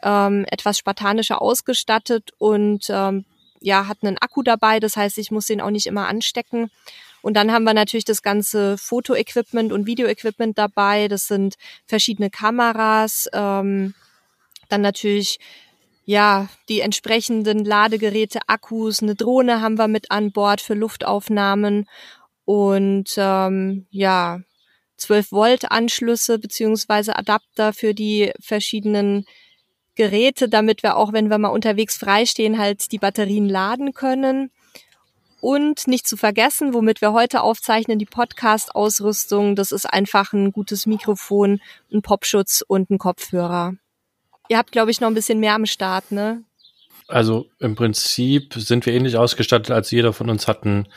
ähm, 0.03 0.45
etwas 0.49 0.77
spartanischer 0.77 1.41
ausgestattet 1.41 2.31
und 2.37 2.85
ähm, 2.89 3.25
ja, 3.59 3.87
hat 3.87 3.97
einen 4.01 4.17
Akku 4.17 4.43
dabei. 4.43 4.79
Das 4.79 4.95
heißt, 4.95 5.17
ich 5.17 5.31
muss 5.31 5.47
den 5.47 5.61
auch 5.61 5.71
nicht 5.71 5.87
immer 5.87 6.07
anstecken. 6.07 6.69
Und 7.21 7.33
dann 7.33 7.51
haben 7.51 7.63
wir 7.63 7.73
natürlich 7.73 8.05
das 8.05 8.21
ganze 8.21 8.77
Fotoequipment 8.77 9.73
und 9.73 9.87
Videoequipment 9.87 10.57
dabei. 10.57 11.07
Das 11.07 11.27
sind 11.27 11.55
verschiedene 11.87 12.29
Kameras, 12.29 13.27
ähm, 13.33 13.95
dann 14.69 14.81
natürlich 14.81 15.39
ja, 16.05 16.47
die 16.69 16.81
entsprechenden 16.81 17.65
Ladegeräte, 17.65 18.39
Akkus, 18.47 19.01
eine 19.01 19.15
Drohne 19.15 19.61
haben 19.61 19.77
wir 19.77 19.87
mit 19.87 20.11
an 20.11 20.31
Bord 20.31 20.61
für 20.61 20.75
Luftaufnahmen 20.75 21.89
und 22.45 23.15
ähm, 23.17 23.87
ja, 23.89 24.39
12 24.97 25.31
Volt 25.31 25.71
Anschlüsse 25.71 26.39
beziehungsweise 26.39 27.15
Adapter 27.15 27.73
für 27.73 27.93
die 27.93 28.31
verschiedenen 28.39 29.25
Geräte, 29.95 30.47
damit 30.47 30.83
wir 30.83 30.95
auch, 30.95 31.11
wenn 31.11 31.29
wir 31.29 31.39
mal 31.39 31.49
unterwegs 31.49 31.97
freistehen, 31.97 32.59
halt 32.59 32.91
die 32.91 32.99
Batterien 32.99 33.49
laden 33.49 33.93
können. 33.93 34.51
Und 35.41 35.87
nicht 35.87 36.07
zu 36.07 36.17
vergessen, 36.17 36.73
womit 36.73 37.01
wir 37.01 37.13
heute 37.13 37.41
aufzeichnen, 37.41 37.99
die 37.99 38.05
Podcast-Ausrüstung. 38.05 39.55
Das 39.55 39.71
ist 39.71 39.85
einfach 39.85 40.33
ein 40.33 40.51
gutes 40.51 40.85
Mikrofon, 40.85 41.61
ein 41.93 42.01
Popschutz 42.01 42.63
und 42.67 42.89
ein 42.89 42.97
Kopfhörer. 42.97 43.75
Ihr 44.49 44.57
habt, 44.57 44.71
glaube 44.71 44.91
ich, 44.91 45.01
noch 45.01 45.07
ein 45.07 45.13
bisschen 45.13 45.39
mehr 45.39 45.55
am 45.55 45.65
Start, 45.65 46.11
ne? 46.11 46.43
Also 47.07 47.47
im 47.59 47.75
Prinzip 47.75 48.53
sind 48.55 48.85
wir 48.85 48.93
ähnlich 48.93 49.17
ausgestattet, 49.17 49.71
als 49.71 49.91
jeder 49.91 50.13
von 50.13 50.29
uns 50.29 50.47
hat 50.47 50.63
einen 50.63 50.87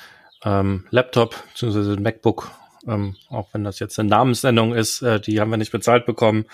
ähm, 0.44 0.86
Laptop 0.90 1.36
bzw. 1.52 1.94
ein 1.94 2.02
MacBook 2.02 2.50
Ähm, 2.86 3.16
auch 3.28 3.48
wenn 3.52 3.64
das 3.64 3.80
jetzt 3.80 3.98
eine 3.98 4.08
Namensnennung 4.08 4.74
ist, 4.74 5.02
äh, 5.02 5.20
die 5.20 5.40
haben 5.40 5.50
wir 5.50 5.56
nicht 5.58 5.72
bezahlt 5.72 6.06
bekommen. 6.06 6.46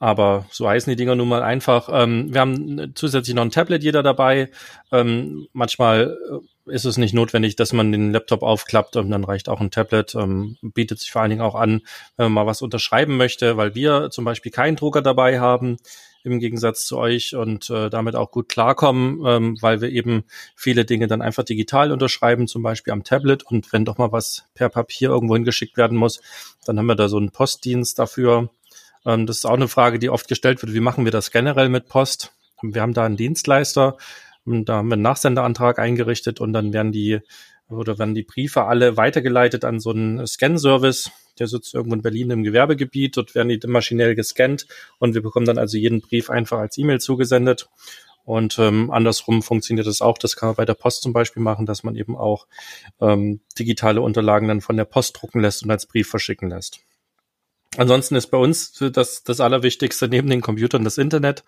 Aber 0.00 0.46
so 0.50 0.68
heißen 0.68 0.90
die 0.90 0.96
Dinger 0.96 1.14
nun 1.14 1.28
mal 1.28 1.42
einfach. 1.42 1.88
Ähm, 1.92 2.32
wir 2.32 2.40
haben 2.40 2.92
zusätzlich 2.94 3.34
noch 3.34 3.44
ein 3.44 3.50
Tablet 3.50 3.82
jeder 3.82 4.02
dabei. 4.02 4.50
Ähm, 4.90 5.46
manchmal 5.52 6.16
äh, 6.30 6.38
ist 6.66 6.84
es 6.84 6.96
nicht 6.96 7.14
notwendig, 7.14 7.56
dass 7.56 7.72
man 7.72 7.92
den 7.92 8.12
Laptop 8.12 8.42
aufklappt 8.42 8.96
und 8.96 9.10
dann 9.10 9.24
reicht 9.24 9.48
auch 9.48 9.60
ein 9.60 9.70
Tablet. 9.70 10.14
Ähm, 10.14 10.56
bietet 10.62 11.00
sich 11.00 11.12
vor 11.12 11.22
allen 11.22 11.30
Dingen 11.30 11.42
auch 11.42 11.54
an, 11.54 11.82
wenn 12.16 12.26
man 12.26 12.32
mal 12.32 12.46
was 12.46 12.62
unterschreiben 12.62 13.16
möchte, 13.16 13.56
weil 13.56 13.74
wir 13.74 14.10
zum 14.10 14.24
Beispiel 14.24 14.52
keinen 14.52 14.76
Drucker 14.76 15.02
dabei 15.02 15.40
haben 15.40 15.76
im 16.24 16.40
Gegensatz 16.40 16.86
zu 16.86 16.96
euch 16.96 17.36
und 17.36 17.68
äh, 17.68 17.90
damit 17.90 18.16
auch 18.16 18.30
gut 18.30 18.48
klarkommen, 18.48 19.22
ähm, 19.26 19.58
weil 19.60 19.82
wir 19.82 19.90
eben 19.90 20.24
viele 20.56 20.86
Dinge 20.86 21.06
dann 21.06 21.20
einfach 21.20 21.44
digital 21.44 21.92
unterschreiben, 21.92 22.48
zum 22.48 22.62
Beispiel 22.62 22.94
am 22.94 23.04
Tablet. 23.04 23.42
Und 23.42 23.72
wenn 23.74 23.84
doch 23.84 23.98
mal 23.98 24.10
was 24.10 24.46
per 24.54 24.70
Papier 24.70 25.10
irgendwo 25.10 25.34
hingeschickt 25.34 25.76
werden 25.76 25.98
muss, 25.98 26.22
dann 26.64 26.78
haben 26.78 26.86
wir 26.86 26.94
da 26.94 27.08
so 27.08 27.18
einen 27.18 27.30
Postdienst 27.30 27.98
dafür. 27.98 28.48
Ähm, 29.04 29.26
das 29.26 29.38
ist 29.38 29.44
auch 29.44 29.52
eine 29.52 29.68
Frage, 29.68 29.98
die 29.98 30.08
oft 30.08 30.26
gestellt 30.26 30.62
wird. 30.62 30.72
Wie 30.72 30.80
machen 30.80 31.04
wir 31.04 31.12
das 31.12 31.30
generell 31.30 31.68
mit 31.68 31.88
Post? 31.88 32.32
Wir 32.62 32.80
haben 32.80 32.94
da 32.94 33.04
einen 33.04 33.18
Dienstleister. 33.18 33.98
Und 34.44 34.68
da 34.68 34.76
haben 34.76 34.88
wir 34.88 34.94
einen 34.94 35.02
Nachsenderantrag 35.02 35.78
eingerichtet 35.78 36.40
und 36.40 36.52
dann 36.52 36.72
werden 36.72 36.92
die 36.92 37.20
oder 37.68 37.98
werden 37.98 38.14
die 38.14 38.22
Briefe 38.22 38.64
alle 38.64 38.96
weitergeleitet 38.96 39.64
an 39.64 39.80
so 39.80 39.90
einen 39.90 40.26
Scan-Service. 40.26 41.10
Der 41.38 41.46
sitzt 41.46 41.74
irgendwo 41.74 41.96
in 41.96 42.02
Berlin 42.02 42.30
im 42.30 42.42
Gewerbegebiet. 42.42 43.16
Dort 43.16 43.34
werden 43.34 43.48
die 43.48 43.66
maschinell 43.66 44.14
gescannt 44.14 44.66
und 44.98 45.14
wir 45.14 45.22
bekommen 45.22 45.46
dann 45.46 45.58
also 45.58 45.78
jeden 45.78 46.00
Brief 46.00 46.30
einfach 46.30 46.58
als 46.58 46.76
E-Mail 46.78 47.00
zugesendet. 47.00 47.68
Und 48.24 48.58
ähm, 48.58 48.90
andersrum 48.90 49.42
funktioniert 49.42 49.86
das 49.86 50.00
auch. 50.00 50.16
Das 50.16 50.36
kann 50.36 50.48
man 50.48 50.56
bei 50.56 50.64
der 50.64 50.74
Post 50.74 51.02
zum 51.02 51.12
Beispiel 51.12 51.42
machen, 51.42 51.66
dass 51.66 51.82
man 51.82 51.94
eben 51.94 52.16
auch 52.16 52.46
ähm, 53.00 53.40
digitale 53.58 54.00
Unterlagen 54.00 54.48
dann 54.48 54.62
von 54.62 54.76
der 54.76 54.86
Post 54.86 55.18
drucken 55.20 55.40
lässt 55.40 55.62
und 55.62 55.70
als 55.70 55.86
Brief 55.86 56.08
verschicken 56.08 56.48
lässt. 56.48 56.80
Ansonsten 57.76 58.14
ist 58.14 58.28
bei 58.28 58.38
uns 58.38 58.72
das, 58.72 59.24
das 59.24 59.40
Allerwichtigste 59.40 60.08
neben 60.08 60.30
den 60.30 60.40
Computern 60.40 60.84
das 60.84 60.96
Internet. 60.96 61.44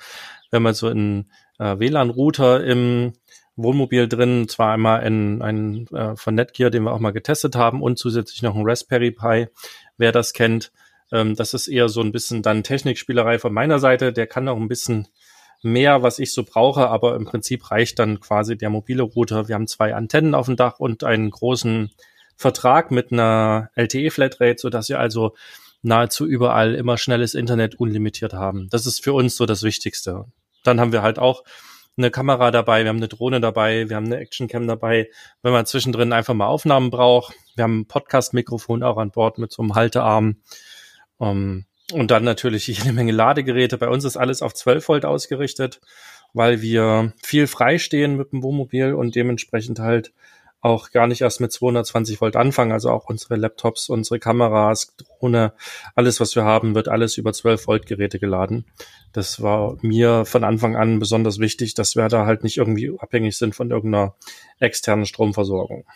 Wenn 0.50 0.62
man 0.62 0.74
so 0.74 0.88
einen 0.88 1.30
äh, 1.58 1.78
WLAN-Router 1.78 2.64
im 2.64 3.12
Wohnmobil 3.56 4.06
drin, 4.06 4.48
zwar 4.48 4.74
einmal 4.74 5.00
ein, 5.00 5.40
ein 5.40 5.86
äh, 5.88 6.14
von 6.16 6.34
Netgear, 6.34 6.70
den 6.70 6.84
wir 6.84 6.92
auch 6.92 7.00
mal 7.00 7.12
getestet 7.12 7.56
haben, 7.56 7.82
und 7.82 7.98
zusätzlich 7.98 8.42
noch 8.42 8.54
ein 8.54 8.64
Raspberry 8.64 9.10
Pi, 9.10 9.48
wer 9.96 10.12
das 10.12 10.32
kennt. 10.34 10.72
Ähm, 11.10 11.34
das 11.36 11.54
ist 11.54 11.68
eher 11.68 11.88
so 11.88 12.02
ein 12.02 12.12
bisschen 12.12 12.42
dann 12.42 12.62
Technikspielerei 12.62 13.38
von 13.38 13.52
meiner 13.52 13.78
Seite. 13.78 14.12
Der 14.12 14.26
kann 14.26 14.48
auch 14.48 14.56
ein 14.56 14.68
bisschen 14.68 15.08
mehr, 15.62 16.02
was 16.02 16.18
ich 16.18 16.32
so 16.32 16.44
brauche, 16.44 16.88
aber 16.88 17.16
im 17.16 17.24
Prinzip 17.24 17.70
reicht 17.70 17.98
dann 17.98 18.20
quasi 18.20 18.58
der 18.58 18.70
mobile 18.70 19.02
Router. 19.02 19.48
Wir 19.48 19.54
haben 19.54 19.66
zwei 19.66 19.94
Antennen 19.94 20.34
auf 20.34 20.46
dem 20.46 20.56
Dach 20.56 20.78
und 20.78 21.04
einen 21.04 21.30
großen 21.30 21.90
Vertrag 22.36 22.90
mit 22.90 23.12
einer 23.12 23.70
LTE-Flatrate, 23.74 24.58
so 24.58 24.68
dass 24.68 24.90
wir 24.90 25.00
also 25.00 25.34
nahezu 25.82 26.26
überall 26.26 26.74
immer 26.74 26.98
schnelles 26.98 27.34
Internet 27.34 27.76
unlimitiert 27.76 28.34
haben. 28.34 28.68
Das 28.70 28.86
ist 28.86 29.02
für 29.02 29.14
uns 29.14 29.36
so 29.36 29.46
das 29.46 29.62
Wichtigste. 29.62 30.26
Dann 30.66 30.80
haben 30.80 30.92
wir 30.92 31.02
halt 31.02 31.18
auch 31.18 31.44
eine 31.96 32.10
Kamera 32.10 32.50
dabei, 32.50 32.82
wir 32.82 32.90
haben 32.90 32.98
eine 32.98 33.08
Drohne 33.08 33.40
dabei, 33.40 33.88
wir 33.88 33.96
haben 33.96 34.06
eine 34.06 34.18
Actioncam 34.18 34.66
dabei, 34.66 35.08
wenn 35.42 35.52
man 35.52 35.64
zwischendrin 35.66 36.12
einfach 36.12 36.34
mal 36.34 36.46
Aufnahmen 36.46 36.90
braucht. 36.90 37.34
Wir 37.54 37.64
haben 37.64 37.80
ein 37.80 37.86
Podcast-Mikrofon 37.86 38.82
auch 38.82 38.98
an 38.98 39.10
Bord 39.10 39.38
mit 39.38 39.52
so 39.52 39.62
einem 39.62 39.74
Haltearm. 39.74 40.36
Um, 41.18 41.28
ähm, 41.28 41.66
und 41.92 42.10
dann 42.10 42.24
natürlich 42.24 42.66
jede 42.66 42.92
Menge 42.92 43.12
Ladegeräte. 43.12 43.78
Bei 43.78 43.88
uns 43.88 44.04
ist 44.04 44.16
alles 44.16 44.42
auf 44.42 44.54
12 44.54 44.88
Volt 44.88 45.04
ausgerichtet, 45.04 45.80
weil 46.32 46.60
wir 46.60 47.12
viel 47.22 47.46
freistehen 47.46 48.16
mit 48.16 48.32
dem 48.32 48.42
Wohnmobil 48.42 48.92
und 48.92 49.14
dementsprechend 49.14 49.78
halt 49.78 50.12
auch 50.66 50.90
gar 50.90 51.06
nicht 51.06 51.20
erst 51.20 51.40
mit 51.40 51.52
220 51.52 52.20
Volt 52.20 52.36
anfangen. 52.36 52.72
Also 52.72 52.90
auch 52.90 53.06
unsere 53.06 53.36
Laptops, 53.36 53.88
unsere 53.88 54.18
Kameras, 54.18 54.94
Drohne, 54.96 55.52
alles, 55.94 56.20
was 56.20 56.34
wir 56.34 56.44
haben, 56.44 56.74
wird 56.74 56.88
alles 56.88 57.16
über 57.16 57.32
12 57.32 57.66
Volt 57.66 57.86
Geräte 57.86 58.18
geladen. 58.18 58.66
Das 59.12 59.40
war 59.40 59.76
mir 59.80 60.24
von 60.24 60.44
Anfang 60.44 60.76
an 60.76 60.98
besonders 60.98 61.38
wichtig, 61.38 61.74
dass 61.74 61.96
wir 61.96 62.08
da 62.08 62.26
halt 62.26 62.42
nicht 62.42 62.56
irgendwie 62.56 62.92
abhängig 62.98 63.38
sind 63.38 63.54
von 63.54 63.70
irgendeiner 63.70 64.14
externen 64.58 65.06
Stromversorgung. 65.06 65.86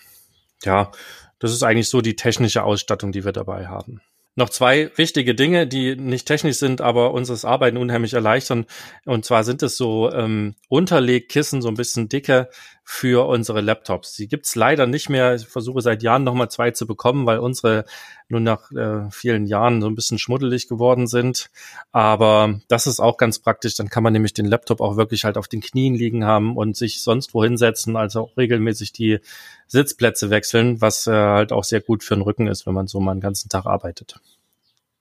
Ja, 0.65 0.93
das 1.39 1.53
ist 1.53 1.63
eigentlich 1.63 1.89
so 1.89 2.01
die 2.01 2.17
technische 2.17 2.63
Ausstattung, 2.63 3.13
die 3.13 3.25
wir 3.25 3.33
dabei 3.33 3.67
haben 3.67 4.01
noch 4.37 4.51
zwei 4.51 4.91
wichtige 4.97 5.35
Dinge, 5.35 5.67
die 5.67 5.97
nicht 5.97 6.27
technisch 6.27 6.57
sind, 6.57 6.81
aber 6.81 7.13
unseres 7.13 7.45
Arbeiten 7.45 7.77
unheimlich 7.77 8.15
erleichtern. 8.15 8.67
Und 9.05 9.25
zwar 9.25 9.45
sind 9.45 9.63
es 9.63 9.77
so 9.77 10.11
ähm, 10.13 10.55
Unterlegkissen, 10.69 11.63
so 11.63 11.69
ein 11.69 11.75
bisschen 11.75 12.09
dicke 12.09 12.49
für 12.85 13.29
unsere 13.29 13.61
Laptops. 13.61 14.17
Die 14.17 14.27
gibt's 14.27 14.57
leider 14.57 14.87
nicht 14.87 15.09
mehr. 15.09 15.35
Ich 15.35 15.47
versuche 15.47 15.81
seit 15.81 16.03
Jahren 16.03 16.25
nochmal 16.25 16.51
zwei 16.51 16.73
zu 16.73 16.87
bekommen, 16.87 17.27
weil 17.27 17.39
unsere 17.39 17.85
nur 18.29 18.41
nach 18.41 18.71
äh, 18.73 19.11
vielen 19.11 19.47
Jahren 19.47 19.81
so 19.81 19.87
ein 19.89 19.95
bisschen 19.95 20.19
schmuddelig 20.19 20.69
geworden 20.69 21.07
sind. 21.07 21.51
Aber 21.93 22.61
das 22.69 22.87
ist 22.87 23.01
auch 23.01 23.17
ganz 23.17 23.39
praktisch. 23.39 23.77
Dann 23.77 23.89
kann 23.89 24.03
man 24.03 24.13
nämlich 24.13 24.35
den 24.35 24.47
Laptop 24.47 24.81
auch 24.81 24.97
wirklich 24.97 25.25
halt 25.25 25.39
auf 25.39 25.49
den 25.49 25.61
Knien 25.61 25.95
liegen 25.95 26.25
haben 26.25 26.57
und 26.57 26.77
sich 26.77 27.03
sonst 27.03 27.33
wohin 27.35 27.57
setzen, 27.57 27.97
also 27.97 28.23
auch 28.23 28.37
regelmäßig 28.37 28.93
die 28.93 29.21
Sitzplätze 29.67 30.31
wechseln, 30.31 30.81
was 30.81 31.07
äh, 31.07 31.13
halt 31.13 31.53
auch 31.53 31.65
sehr 31.65 31.81
gut 31.81 32.03
für 32.03 32.15
den 32.15 32.23
Rücken 32.23 32.49
ist, 32.49 32.67
wenn 32.67 32.75
man 32.75 32.89
so 32.89 33.01
mal 33.01 33.13
einen 33.13 33.21
ganzen 33.21 33.49
Tag 33.49 33.67
arbeitet. 33.67 34.19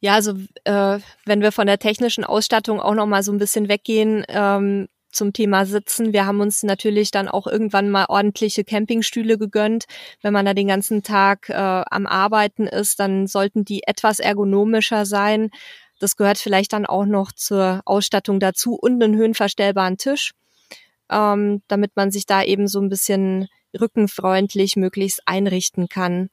Ja, 0.01 0.13
also 0.13 0.33
äh, 0.63 0.99
wenn 1.25 1.41
wir 1.41 1.51
von 1.51 1.67
der 1.67 1.79
technischen 1.79 2.23
Ausstattung 2.23 2.79
auch 2.79 2.93
noch 2.93 3.05
mal 3.05 3.23
so 3.23 3.31
ein 3.31 3.37
bisschen 3.37 3.67
weggehen, 3.67 4.23
ähm, 4.29 4.87
zum 5.11 5.33
Thema 5.33 5.65
Sitzen. 5.65 6.13
Wir 6.13 6.25
haben 6.25 6.39
uns 6.39 6.63
natürlich 6.63 7.11
dann 7.11 7.27
auch 7.27 7.47
irgendwann 7.47 7.89
mal 7.89 8.05
ordentliche 8.09 8.63
Campingstühle 8.63 9.37
gegönnt. 9.37 9.85
Wenn 10.21 10.33
man 10.33 10.45
da 10.45 10.53
den 10.53 10.67
ganzen 10.67 11.03
Tag 11.03 11.49
äh, 11.49 11.53
am 11.53 12.05
Arbeiten 12.05 12.67
ist, 12.67 12.99
dann 12.99 13.27
sollten 13.27 13.65
die 13.65 13.83
etwas 13.85 14.19
ergonomischer 14.19 15.05
sein. 15.05 15.49
Das 15.99 16.15
gehört 16.15 16.37
vielleicht 16.37 16.73
dann 16.73 16.85
auch 16.85 17.05
noch 17.05 17.31
zur 17.31 17.81
Ausstattung 17.85 18.39
dazu 18.39 18.75
und 18.75 19.03
einen 19.03 19.15
höhenverstellbaren 19.15 19.97
Tisch, 19.97 20.31
ähm, 21.11 21.61
damit 21.67 21.95
man 21.95 22.11
sich 22.11 22.25
da 22.25 22.43
eben 22.43 22.67
so 22.67 22.79
ein 22.79 22.89
bisschen 22.89 23.47
rückenfreundlich 23.79 24.75
möglichst 24.77 25.21
einrichten 25.25 25.89
kann. 25.89 26.29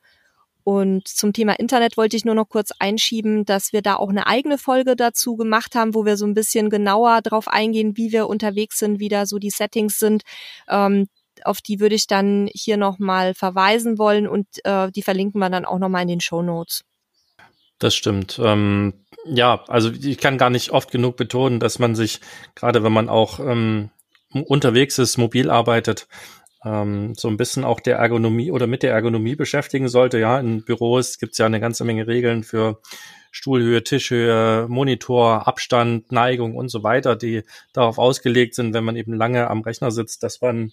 Und 0.67 1.07
zum 1.07 1.33
Thema 1.33 1.53
Internet 1.53 1.97
wollte 1.97 2.17
ich 2.17 2.25
nur 2.25 2.35
noch 2.35 2.49
kurz 2.49 2.73
einschieben, 2.81 3.45
dass 3.45 3.73
wir 3.73 3.83
da 3.83 3.95
auch 3.95 4.09
eine 4.09 4.27
eigene 4.27 4.59
Folge 4.59 4.97
dazu 4.97 5.37
gemacht 5.37 5.77
haben, 5.77 5.95
wo 5.95 6.05
wir 6.05 6.17
so 6.17 6.27
ein 6.27 6.35
bisschen 6.35 6.71
genauer 6.71 7.23
drauf 7.23 7.47
eingehen, 7.47 7.97
wie 7.97 8.11
wir 8.11 8.27
unterwegs 8.27 8.81
sind, 8.81 8.99
wie 8.99 9.09
da 9.09 9.27
so 9.27 9.39
die 9.39 9.51
Settings 9.51 10.01
sind. 10.01 10.25
Ähm, 10.69 11.07
auf 11.45 11.61
die 11.61 11.79
würde 11.79 11.95
ich 11.95 12.09
dann 12.09 12.51
hier 12.53 12.79
nochmal 12.79 13.33
verweisen 13.33 13.97
wollen 13.97 14.27
und 14.27 14.49
äh, 14.65 14.91
die 14.91 15.03
verlinken 15.03 15.39
wir 15.39 15.51
dann 15.51 15.67
auch 15.67 15.79
nochmal 15.79 16.03
in 16.03 16.09
den 16.09 16.21
Show 16.21 16.43
Notes. 16.43 16.83
Das 17.79 17.95
stimmt. 17.95 18.41
Ähm, 18.43 19.05
ja, 19.25 19.63
also 19.69 19.93
ich 19.93 20.19
kann 20.19 20.37
gar 20.37 20.51
nicht 20.51 20.73
oft 20.73 20.91
genug 20.91 21.17
betonen, 21.17 21.61
dass 21.61 21.79
man 21.79 21.95
sich, 21.95 22.19
gerade 22.57 22.83
wenn 22.83 22.93
man 22.93 23.09
auch 23.09 23.39
ähm, 23.39 23.91
unterwegs 24.33 24.99
ist, 24.99 25.17
mobil 25.17 25.49
arbeitet, 25.49 26.09
ähm, 26.67 27.15
so 27.15 27.29
ein 27.29 27.37
bisschen 27.37 27.65
auch 27.65 27.81
der 27.81 27.97
Ergonomie 27.97 28.51
oder 28.51 28.67
mit 28.67 28.83
der 28.83 28.93
Ergonomie 28.93 29.37
beschäftigen 29.37 29.89
sollte. 29.89 30.19
Ja, 30.19 30.41
in 30.41 30.65
Büros 30.65 31.19
gibt 31.19 31.33
es 31.33 31.39
ja 31.39 31.47
eine 31.47 31.61
ganze 31.61 31.85
Menge 31.85 32.07
Regeln 32.07 32.43
für 32.43 32.81
Stuhlhöhe, 33.31 33.85
Tischhöhe, 33.85 34.67
Monitor, 34.69 35.47
Abstand, 35.47 36.11
Neigung 36.11 36.57
und 36.57 36.69
so 36.69 36.83
weiter, 36.83 37.15
die 37.15 37.43
darauf 37.73 37.99
ausgelegt 37.99 38.55
sind, 38.55 38.75
wenn 38.75 38.85
man 38.85 38.97
eben 38.97 39.15
lange 39.15 39.49
am 39.49 39.61
Rechner 39.61 39.91
sitzt, 39.91 40.23
dass 40.23 40.41
man 40.41 40.73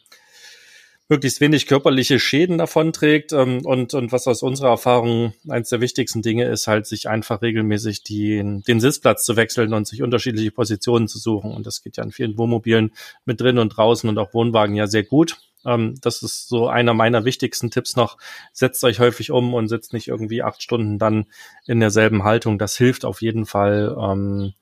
möglichst 1.10 1.42
wenig 1.42 1.68
körperliche 1.68 2.20
Schäden 2.20 2.58
davonträgt. 2.58 3.34
Ähm, 3.34 3.64
und, 3.64 3.94
und 3.94 4.12
was 4.12 4.28
aus 4.28 4.42
unserer 4.42 4.70
Erfahrung 4.70 5.34
eines 5.48 5.70
der 5.70 5.82
wichtigsten 5.82 6.24
Dinge 6.24 6.46
ist, 6.46 6.66
halt 6.68 6.88
sich 6.88 7.08
einfach 7.08 7.44
regelmäßig 7.44 8.04
die, 8.04 8.38
den 8.68 8.80
Sitzplatz 8.80 9.26
zu 9.26 9.36
wechseln 9.36 9.74
und 9.74 9.88
sich 9.88 10.02
unterschiedliche 10.02 10.52
Positionen 10.52 11.08
zu 11.08 11.20
suchen. 11.20 11.52
Und 11.52 11.68
das 11.68 11.84
geht 11.84 11.98
ja 11.98 12.04
in 12.04 12.12
vielen 12.12 12.38
Wohnmobilen 12.38 12.94
mit 13.26 13.42
drin 13.42 13.60
und 13.60 13.70
draußen 13.70 14.10
und 14.10 14.18
auch 14.18 14.34
Wohnwagen 14.34 14.76
ja 14.76 14.88
sehr 14.88 15.04
gut. 15.04 15.38
Ähm, 15.66 15.96
das 16.02 16.24
ist 16.24 16.48
so 16.48 16.68
einer 16.68 16.94
meiner 16.94 17.26
wichtigsten 17.26 17.72
Tipps 17.72 17.96
noch. 17.96 18.18
Setzt 18.52 18.84
euch 18.84 19.00
häufig 19.00 19.32
um 19.32 19.54
und 19.54 19.68
sitzt 19.68 19.94
nicht 19.94 20.08
irgendwie 20.08 20.44
acht 20.44 20.62
Stunden 20.62 21.00
dann 21.00 21.26
in 21.66 21.80
derselben 21.80 22.24
Haltung. 22.24 22.58
Das 22.58 22.78
hilft 22.78 23.06
auf 23.06 23.22
jeden 23.22 23.46
Fall, 23.46 23.96
ähm, 24.00 24.54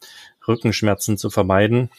Rückenschmerzen 0.47 1.17
zu 1.17 1.29
vermeiden. 1.29 1.89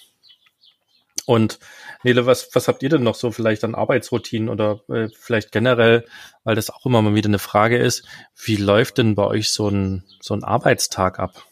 Und 1.25 1.61
Nele, 2.02 2.26
was, 2.26 2.49
was 2.54 2.66
habt 2.66 2.82
ihr 2.82 2.88
denn 2.88 3.04
noch 3.04 3.14
so 3.14 3.30
vielleicht 3.30 3.62
an 3.62 3.76
Arbeitsroutinen 3.76 4.49
oder 4.49 4.80
äh, 4.88 5.09
vielleicht 5.16 5.52
generell, 5.52 6.04
weil 6.42 6.56
das 6.56 6.71
auch 6.71 6.85
immer 6.85 7.00
mal 7.00 7.14
wieder 7.14 7.28
eine 7.28 7.38
Frage 7.38 7.78
ist, 7.78 8.04
wie 8.35 8.56
läuft 8.56 8.99
denn 8.99 9.14
bei 9.14 9.25
euch 9.25 9.50
so 9.50 9.68
ein, 9.68 10.04
so 10.21 10.35
ein 10.35 10.42
Arbeitstag 10.42 11.21
ab? 11.21 11.44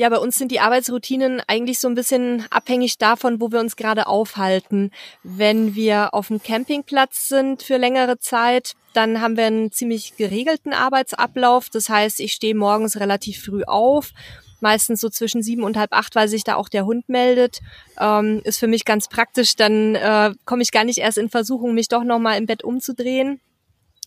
Ja, 0.00 0.08
bei 0.10 0.18
uns 0.18 0.36
sind 0.36 0.52
die 0.52 0.60
Arbeitsroutinen 0.60 1.42
eigentlich 1.48 1.80
so 1.80 1.88
ein 1.88 1.96
bisschen 1.96 2.46
abhängig 2.50 2.98
davon, 2.98 3.40
wo 3.40 3.50
wir 3.50 3.58
uns 3.58 3.74
gerade 3.74 4.06
aufhalten. 4.06 4.92
Wenn 5.24 5.74
wir 5.74 6.14
auf 6.14 6.28
dem 6.28 6.40
Campingplatz 6.40 7.26
sind 7.26 7.64
für 7.64 7.78
längere 7.78 8.20
Zeit, 8.20 8.74
dann 8.92 9.20
haben 9.20 9.36
wir 9.36 9.46
einen 9.46 9.72
ziemlich 9.72 10.16
geregelten 10.16 10.72
Arbeitsablauf. 10.72 11.68
Das 11.68 11.88
heißt, 11.88 12.20
ich 12.20 12.32
stehe 12.32 12.54
morgens 12.54 13.00
relativ 13.00 13.42
früh 13.42 13.64
auf, 13.64 14.12
meistens 14.60 15.00
so 15.00 15.08
zwischen 15.08 15.42
sieben 15.42 15.64
und 15.64 15.76
halb 15.76 15.92
acht, 15.92 16.14
weil 16.14 16.28
sich 16.28 16.44
da 16.44 16.54
auch 16.54 16.68
der 16.68 16.86
Hund 16.86 17.08
meldet. 17.08 17.58
Ähm, 17.98 18.40
ist 18.44 18.60
für 18.60 18.68
mich 18.68 18.84
ganz 18.84 19.08
praktisch. 19.08 19.56
Dann 19.56 19.96
äh, 19.96 20.32
komme 20.44 20.62
ich 20.62 20.70
gar 20.70 20.84
nicht 20.84 20.98
erst 20.98 21.18
in 21.18 21.28
Versuchung, 21.28 21.74
mich 21.74 21.88
doch 21.88 22.04
nochmal 22.04 22.38
im 22.38 22.46
Bett 22.46 22.62
umzudrehen. 22.62 23.40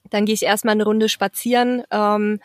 Dann 0.09 0.25
gehe 0.25 0.35
ich 0.35 0.43
erstmal 0.43 0.75
eine 0.75 0.85
Runde 0.85 1.09
spazieren. 1.09 1.83
Ähm, 1.91 2.39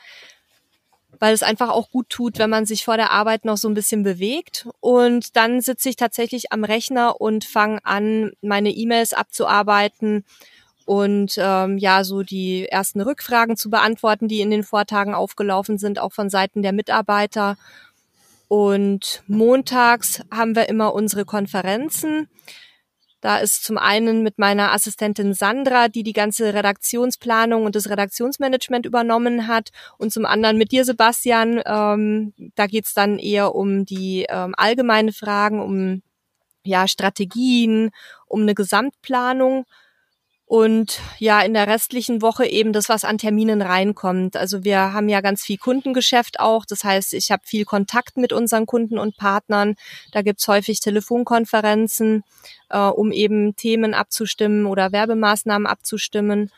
weil 1.20 1.34
es 1.34 1.42
einfach 1.42 1.70
auch 1.70 1.90
gut 1.90 2.08
tut, 2.08 2.38
wenn 2.38 2.50
man 2.50 2.66
sich 2.66 2.84
vor 2.84 2.96
der 2.96 3.10
Arbeit 3.10 3.44
noch 3.44 3.56
so 3.56 3.68
ein 3.68 3.74
bisschen 3.74 4.02
bewegt. 4.02 4.68
Und 4.80 5.36
dann 5.36 5.60
sitze 5.60 5.88
ich 5.88 5.96
tatsächlich 5.96 6.52
am 6.52 6.64
Rechner 6.64 7.20
und 7.20 7.44
fange 7.44 7.78
an, 7.84 8.32
meine 8.40 8.70
E-Mails 8.70 9.12
abzuarbeiten 9.12 10.24
und 10.86 11.34
ähm, 11.36 11.78
ja, 11.78 12.04
so 12.04 12.22
die 12.22 12.68
ersten 12.68 13.00
Rückfragen 13.00 13.56
zu 13.56 13.70
beantworten, 13.70 14.28
die 14.28 14.40
in 14.40 14.50
den 14.50 14.62
Vortagen 14.62 15.14
aufgelaufen 15.14 15.78
sind, 15.78 15.98
auch 15.98 16.12
von 16.12 16.30
Seiten 16.30 16.62
der 16.62 16.72
Mitarbeiter. 16.72 17.56
Und 18.46 19.24
montags 19.26 20.22
haben 20.30 20.54
wir 20.54 20.68
immer 20.68 20.94
unsere 20.94 21.24
Konferenzen. 21.24 22.28
Da 23.20 23.38
ist 23.38 23.64
zum 23.64 23.78
einen 23.78 24.22
mit 24.22 24.38
meiner 24.38 24.72
Assistentin 24.72 25.34
Sandra, 25.34 25.88
die 25.88 26.02
die 26.02 26.12
ganze 26.12 26.54
Redaktionsplanung 26.54 27.64
und 27.64 27.74
das 27.74 27.88
Redaktionsmanagement 27.88 28.86
übernommen 28.86 29.48
hat, 29.48 29.70
und 29.98 30.12
zum 30.12 30.26
anderen 30.26 30.58
mit 30.58 30.72
dir, 30.72 30.84
Sebastian. 30.84 31.62
Ähm, 31.64 32.34
da 32.54 32.66
geht's 32.66 32.94
dann 32.94 33.18
eher 33.18 33.54
um 33.54 33.84
die 33.84 34.26
ähm, 34.28 34.54
allgemeine 34.56 35.12
Fragen, 35.12 35.60
um 35.60 36.02
ja 36.64 36.88
Strategien, 36.88 37.90
um 38.26 38.42
eine 38.42 38.54
Gesamtplanung. 38.54 39.64
Und 40.48 41.00
ja, 41.18 41.40
in 41.40 41.54
der 41.54 41.66
restlichen 41.66 42.22
Woche 42.22 42.46
eben 42.46 42.72
das, 42.72 42.88
was 42.88 43.04
an 43.04 43.18
Terminen 43.18 43.62
reinkommt. 43.62 44.36
Also 44.36 44.62
wir 44.62 44.92
haben 44.92 45.08
ja 45.08 45.20
ganz 45.20 45.42
viel 45.42 45.58
Kundengeschäft 45.58 46.38
auch. 46.38 46.64
Das 46.64 46.84
heißt, 46.84 47.14
ich 47.14 47.32
habe 47.32 47.42
viel 47.44 47.64
Kontakt 47.64 48.16
mit 48.16 48.32
unseren 48.32 48.64
Kunden 48.64 48.96
und 48.96 49.16
Partnern. 49.16 49.74
Da 50.12 50.22
gibt's 50.22 50.46
häufig 50.46 50.78
Telefonkonferenzen, 50.78 52.22
äh, 52.68 52.78
um 52.78 53.10
eben 53.10 53.56
Themen 53.56 53.92
abzustimmen 53.92 54.66
oder 54.66 54.92
Werbemaßnahmen 54.92 55.66
abzustimmen. 55.66 56.52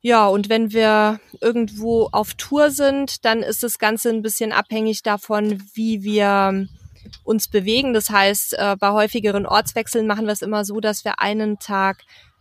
Ja, 0.00 0.26
und 0.26 0.48
wenn 0.48 0.72
wir 0.72 1.20
irgendwo 1.42 2.08
auf 2.12 2.32
Tour 2.32 2.70
sind, 2.70 3.26
dann 3.26 3.42
ist 3.42 3.62
das 3.62 3.78
Ganze 3.78 4.08
ein 4.08 4.22
bisschen 4.22 4.52
abhängig 4.52 5.02
davon, 5.02 5.62
wie 5.74 6.02
wir 6.02 6.66
uns 7.24 7.48
bewegen. 7.48 7.92
Das 7.92 8.08
heißt, 8.08 8.54
äh, 8.54 8.76
bei 8.78 8.92
häufigeren 8.92 9.44
Ortswechseln 9.44 10.06
machen 10.06 10.24
wir 10.24 10.32
es 10.32 10.40
immer 10.40 10.64
so, 10.64 10.80
dass 10.80 11.04
wir 11.04 11.20
einen 11.20 11.58
Tag 11.58 11.98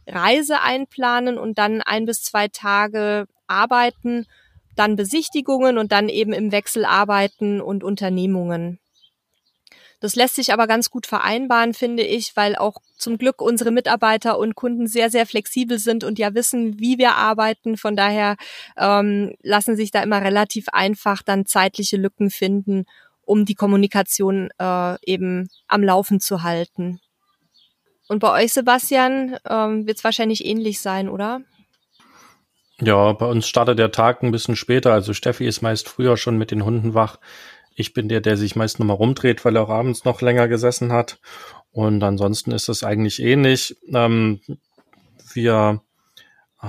Reise 0.07 0.61
einplanen 0.61 1.37
und 1.37 1.57
dann 1.57 1.81
ein 1.81 2.05
bis 2.05 2.23
zwei 2.23 2.47
Tage 2.47 3.27
arbeiten, 3.47 4.25
dann 4.75 4.95
Besichtigungen 4.95 5.77
und 5.77 5.91
dann 5.91 6.09
eben 6.09 6.33
im 6.33 6.51
Wechsel 6.51 6.85
arbeiten 6.85 7.61
und 7.61 7.83
Unternehmungen. 7.83 8.79
Das 10.01 10.15
lässt 10.15 10.35
sich 10.35 10.53
aber 10.53 10.67
ganz 10.67 10.89
gut 10.89 11.07
vereinbaren, 11.07 11.73
finde 11.73 12.03
ich, 12.03 12.35
weil 12.35 12.55
auch 12.55 12.77
zum 12.97 13.17
Glück 13.17 13.41
unsere 13.41 13.71
Mitarbeiter 13.71 14.37
und 14.37 14.55
Kunden 14.55 14.87
sehr, 14.87 15.09
sehr 15.09 15.25
flexibel 15.25 15.79
sind 15.79 16.03
und 16.03 16.19
ja 16.19 16.33
wissen, 16.35 16.79
wie 16.79 16.97
wir 16.97 17.15
arbeiten. 17.15 17.77
Von 17.77 17.95
daher 17.95 18.35
ähm, 18.77 19.35
lassen 19.41 19.75
sich 19.75 19.91
da 19.91 20.03
immer 20.03 20.21
relativ 20.21 20.69
einfach 20.69 21.23
dann 21.23 21.45
zeitliche 21.45 21.97
Lücken 21.97 22.29
finden, 22.29 22.85
um 23.21 23.45
die 23.45 23.55
Kommunikation 23.55 24.49
äh, 24.59 24.95
eben 25.05 25.49
am 25.67 25.81
Laufen 25.81 26.19
zu 26.19 26.43
halten. 26.43 26.99
Und 28.07 28.19
bei 28.19 28.43
euch, 28.43 28.53
Sebastian, 28.53 29.37
ähm, 29.49 29.87
wird 29.87 29.97
es 29.97 30.03
wahrscheinlich 30.03 30.45
ähnlich 30.45 30.79
sein, 30.81 31.09
oder? 31.09 31.41
Ja, 32.81 33.13
bei 33.13 33.25
uns 33.25 33.47
startet 33.47 33.79
der 33.79 33.91
Tag 33.91 34.21
ein 34.21 34.31
bisschen 34.31 34.55
später. 34.55 34.93
Also 34.93 35.13
Steffi 35.13 35.47
ist 35.47 35.61
meist 35.61 35.87
früher 35.87 36.17
schon 36.17 36.37
mit 36.37 36.51
den 36.51 36.65
Hunden 36.65 36.93
wach. 36.93 37.19
Ich 37.75 37.93
bin 37.93 38.09
der, 38.09 38.21
der 38.21 38.37
sich 38.37 38.55
meist 38.55 38.79
nochmal 38.79 38.97
rumdreht, 38.97 39.43
weil 39.43 39.55
er 39.55 39.63
auch 39.63 39.69
abends 39.69 40.05
noch 40.05 40.21
länger 40.21 40.47
gesessen 40.47 40.91
hat. 40.91 41.19
Und 41.71 42.03
ansonsten 42.03 42.51
ist 42.51 42.69
es 42.69 42.83
eigentlich 42.83 43.21
ähnlich. 43.21 43.75
Ähm, 43.93 44.41
wir 45.33 45.81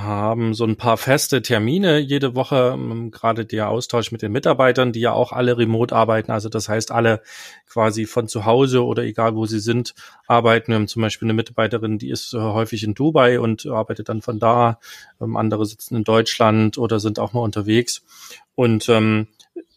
haben 0.02 0.54
so 0.54 0.64
ein 0.64 0.76
paar 0.76 0.96
feste 0.96 1.42
Termine 1.42 1.98
jede 1.98 2.34
Woche, 2.34 2.72
ähm, 2.74 3.10
gerade 3.10 3.44
der 3.44 3.68
Austausch 3.68 4.12
mit 4.12 4.22
den 4.22 4.32
Mitarbeitern, 4.32 4.92
die 4.92 5.00
ja 5.00 5.12
auch 5.12 5.32
alle 5.32 5.58
remote 5.58 5.94
arbeiten, 5.94 6.30
also 6.30 6.48
das 6.48 6.68
heißt 6.68 6.90
alle 6.90 7.22
quasi 7.68 8.06
von 8.06 8.28
zu 8.28 8.44
Hause 8.44 8.84
oder 8.84 9.02
egal 9.04 9.34
wo 9.34 9.46
sie 9.46 9.60
sind, 9.60 9.94
arbeiten. 10.26 10.68
Wir 10.68 10.76
haben 10.76 10.88
zum 10.88 11.02
Beispiel 11.02 11.26
eine 11.26 11.34
Mitarbeiterin, 11.34 11.98
die 11.98 12.10
ist 12.10 12.34
äh, 12.34 12.38
häufig 12.38 12.82
in 12.82 12.94
Dubai 12.94 13.40
und 13.40 13.66
arbeitet 13.66 14.08
dann 14.08 14.22
von 14.22 14.38
da, 14.38 14.78
ähm, 15.20 15.36
andere 15.36 15.66
sitzen 15.66 15.96
in 15.96 16.04
Deutschland 16.04 16.78
oder 16.78 17.00
sind 17.00 17.18
auch 17.18 17.32
mal 17.32 17.40
unterwegs. 17.40 18.02
Und 18.54 18.88
ähm, 18.88 19.28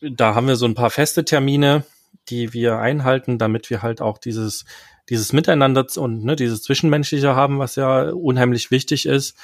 da 0.01 0.35
haben 0.35 0.47
wir 0.47 0.55
so 0.55 0.65
ein 0.65 0.75
paar 0.75 0.89
feste 0.89 1.25
Termine, 1.25 1.83
die 2.29 2.53
wir 2.53 2.79
einhalten, 2.79 3.37
damit 3.37 3.69
wir 3.69 3.81
halt 3.81 4.01
auch 4.01 4.17
dieses 4.17 4.65
dieses 5.09 5.33
Miteinander 5.33 5.85
und 5.97 6.23
ne, 6.23 6.35
dieses 6.35 6.61
Zwischenmenschliche 6.61 7.35
haben, 7.35 7.59
was 7.59 7.75
ja 7.75 8.11
unheimlich 8.11 8.71
wichtig 8.71 9.05
ist. 9.05 9.35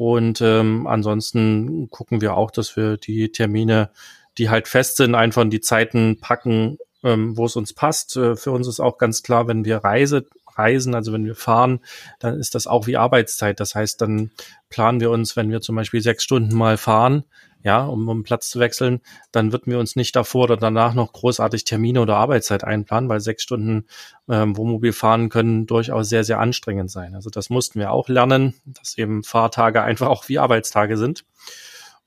Und 0.00 0.40
ähm, 0.40 0.86
ansonsten 0.86 1.90
gucken 1.90 2.22
wir 2.22 2.34
auch, 2.34 2.50
dass 2.50 2.74
wir 2.74 2.96
die 2.96 3.32
Termine, 3.32 3.90
die 4.38 4.48
halt 4.48 4.66
fest 4.66 4.96
sind, 4.96 5.14
einfach 5.14 5.42
in 5.42 5.50
die 5.50 5.60
Zeiten 5.60 6.16
packen, 6.18 6.78
ähm, 7.04 7.36
wo 7.36 7.44
es 7.44 7.54
uns 7.54 7.74
passt. 7.74 8.16
Äh, 8.16 8.34
für 8.34 8.50
uns 8.50 8.66
ist 8.66 8.80
auch 8.80 8.96
ganz 8.96 9.22
klar, 9.22 9.46
wenn 9.46 9.66
wir 9.66 9.76
Reise, 9.76 10.24
reisen, 10.56 10.94
also 10.94 11.12
wenn 11.12 11.26
wir 11.26 11.34
fahren, 11.34 11.80
dann 12.18 12.40
ist 12.40 12.54
das 12.54 12.66
auch 12.66 12.86
wie 12.86 12.96
Arbeitszeit. 12.96 13.60
Das 13.60 13.74
heißt, 13.74 14.00
dann 14.00 14.30
planen 14.70 15.00
wir 15.00 15.10
uns, 15.10 15.36
wenn 15.36 15.50
wir 15.50 15.60
zum 15.60 15.76
Beispiel 15.76 16.00
sechs 16.00 16.24
Stunden 16.24 16.56
mal 16.56 16.78
fahren, 16.78 17.24
ja, 17.62 17.84
um, 17.84 18.08
um 18.08 18.22
Platz 18.22 18.48
zu 18.48 18.58
wechseln, 18.58 19.00
dann 19.32 19.52
würden 19.52 19.70
wir 19.70 19.78
uns 19.78 19.94
nicht 19.96 20.16
davor 20.16 20.44
oder 20.44 20.56
danach 20.56 20.94
noch 20.94 21.12
großartig 21.12 21.64
Termine 21.64 22.00
oder 22.00 22.16
Arbeitszeit 22.16 22.64
einplanen, 22.64 23.10
weil 23.10 23.20
sechs 23.20 23.42
Stunden 23.42 23.86
ähm, 24.28 24.56
Wohnmobil 24.56 24.92
fahren 24.92 25.28
können 25.28 25.66
durchaus 25.66 26.08
sehr, 26.08 26.24
sehr 26.24 26.40
anstrengend 26.40 26.90
sein. 26.90 27.14
Also 27.14 27.30
das 27.30 27.50
mussten 27.50 27.78
wir 27.78 27.92
auch 27.92 28.08
lernen, 28.08 28.54
dass 28.64 28.96
eben 28.96 29.22
Fahrtage 29.22 29.82
einfach 29.82 30.08
auch 30.08 30.26
wie 30.28 30.38
Arbeitstage 30.38 30.96
sind. 30.96 31.26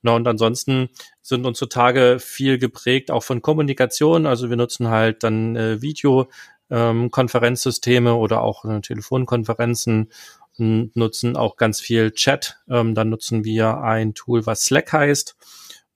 Na, 0.02 0.10
und 0.12 0.26
ansonsten 0.28 0.90
sind 1.22 1.46
unsere 1.46 1.70
Tage 1.70 2.18
viel 2.20 2.58
geprägt 2.58 3.10
auch 3.10 3.22
von 3.22 3.40
Kommunikation. 3.40 4.26
Also 4.26 4.50
wir 4.50 4.58
nutzen 4.58 4.88
halt 4.88 5.22
dann 5.22 5.56
äh, 5.56 5.80
Videokonferenzsysteme 5.80 8.10
ähm, 8.10 8.16
oder 8.16 8.42
auch 8.42 8.66
äh, 8.66 8.82
Telefonkonferenzen 8.82 10.10
nutzen 10.58 11.36
auch 11.36 11.56
ganz 11.56 11.80
viel 11.80 12.12
Chat. 12.12 12.58
Ähm, 12.68 12.94
dann 12.94 13.10
nutzen 13.10 13.44
wir 13.44 13.78
ein 13.78 14.14
Tool, 14.14 14.46
was 14.46 14.62
Slack 14.62 14.92
heißt. 14.92 15.36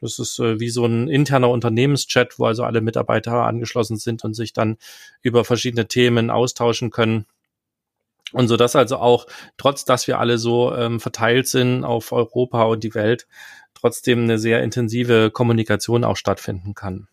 Das 0.00 0.18
ist 0.18 0.38
äh, 0.38 0.60
wie 0.60 0.70
so 0.70 0.84
ein 0.86 1.08
interner 1.08 1.50
Unternehmenschat, 1.50 2.38
wo 2.38 2.46
also 2.46 2.64
alle 2.64 2.80
Mitarbeiter 2.80 3.44
angeschlossen 3.44 3.96
sind 3.96 4.24
und 4.24 4.34
sich 4.34 4.52
dann 4.52 4.76
über 5.22 5.44
verschiedene 5.44 5.88
Themen 5.88 6.30
austauschen 6.30 6.90
können. 6.90 7.26
Und 8.32 8.48
so 8.48 8.56
dass 8.56 8.76
also 8.76 8.98
auch, 8.98 9.26
trotz 9.56 9.84
dass 9.84 10.06
wir 10.06 10.18
alle 10.18 10.38
so 10.38 10.74
ähm, 10.74 11.00
verteilt 11.00 11.48
sind 11.48 11.84
auf 11.84 12.12
Europa 12.12 12.64
und 12.64 12.84
die 12.84 12.94
Welt, 12.94 13.26
trotzdem 13.74 14.24
eine 14.24 14.38
sehr 14.38 14.62
intensive 14.62 15.30
Kommunikation 15.30 16.04
auch 16.04 16.16
stattfinden 16.16 16.74
kann. 16.74 17.08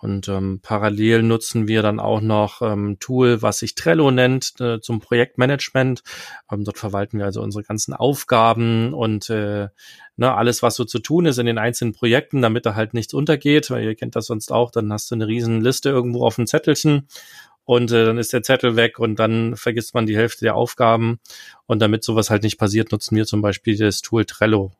Und 0.00 0.28
ähm, 0.28 0.60
parallel 0.62 1.22
nutzen 1.22 1.68
wir 1.68 1.82
dann 1.82 2.00
auch 2.00 2.22
noch 2.22 2.62
ähm, 2.62 2.96
Tool, 3.00 3.42
was 3.42 3.58
sich 3.58 3.74
Trello 3.74 4.10
nennt, 4.10 4.58
äh, 4.58 4.80
zum 4.80 5.00
Projektmanagement. 5.00 6.02
Ähm, 6.50 6.64
dort 6.64 6.78
verwalten 6.78 7.18
wir 7.18 7.26
also 7.26 7.42
unsere 7.42 7.64
ganzen 7.64 7.92
Aufgaben 7.92 8.94
und 8.94 9.28
äh, 9.28 9.68
ne, 10.16 10.34
alles, 10.34 10.62
was 10.62 10.76
so 10.76 10.84
zu 10.84 11.00
tun 11.00 11.26
ist 11.26 11.38
in 11.38 11.46
den 11.46 11.58
einzelnen 11.58 11.92
Projekten, 11.92 12.40
damit 12.40 12.64
da 12.64 12.74
halt 12.74 12.94
nichts 12.94 13.12
untergeht, 13.12 13.70
weil 13.70 13.84
ihr 13.84 13.94
kennt 13.94 14.16
das 14.16 14.26
sonst 14.26 14.52
auch, 14.52 14.70
dann 14.70 14.92
hast 14.92 15.10
du 15.10 15.16
eine 15.16 15.26
riesen 15.26 15.60
Liste 15.60 15.90
irgendwo 15.90 16.24
auf 16.24 16.36
dem 16.36 16.46
Zettelchen 16.46 17.06
und 17.70 17.92
äh, 17.92 18.04
dann 18.04 18.18
ist 18.18 18.32
der 18.32 18.42
Zettel 18.42 18.76
weg 18.76 18.98
und 18.98 19.20
dann 19.20 19.54
vergisst 19.54 19.94
man 19.94 20.04
die 20.04 20.16
Hälfte 20.16 20.44
der 20.44 20.56
Aufgaben. 20.56 21.20
Und 21.66 21.80
damit 21.80 22.02
sowas 22.02 22.28
halt 22.28 22.42
nicht 22.42 22.58
passiert, 22.58 22.90
nutzen 22.90 23.16
wir 23.16 23.26
zum 23.26 23.42
Beispiel 23.42 23.76
das 23.76 24.02
Tool 24.02 24.24
Trello 24.24 24.72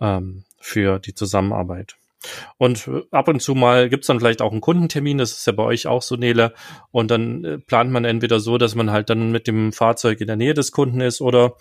ähm, 0.00 0.44
für 0.60 1.00
die 1.00 1.14
Zusammenarbeit. 1.14 1.97
Und 2.56 2.88
äh, 2.88 3.02
ab 3.10 3.28
und 3.28 3.40
zu 3.40 3.54
mal 3.54 3.88
gibt's 3.88 4.08
dann 4.08 4.18
vielleicht 4.18 4.42
auch 4.42 4.52
einen 4.52 4.60
Kundentermin, 4.60 5.18
das 5.18 5.32
ist 5.32 5.46
ja 5.46 5.52
bei 5.52 5.62
euch 5.62 5.86
auch 5.86 6.02
so, 6.02 6.16
Nele. 6.16 6.52
Und 6.90 7.10
dann 7.10 7.44
äh, 7.44 7.58
plant 7.58 7.90
man 7.90 8.04
entweder 8.04 8.40
so, 8.40 8.58
dass 8.58 8.74
man 8.74 8.90
halt 8.90 9.10
dann 9.10 9.30
mit 9.30 9.46
dem 9.46 9.72
Fahrzeug 9.72 10.20
in 10.20 10.26
der 10.26 10.36
Nähe 10.36 10.54
des 10.54 10.72
Kunden 10.72 11.00
ist 11.00 11.20
oder 11.20 11.54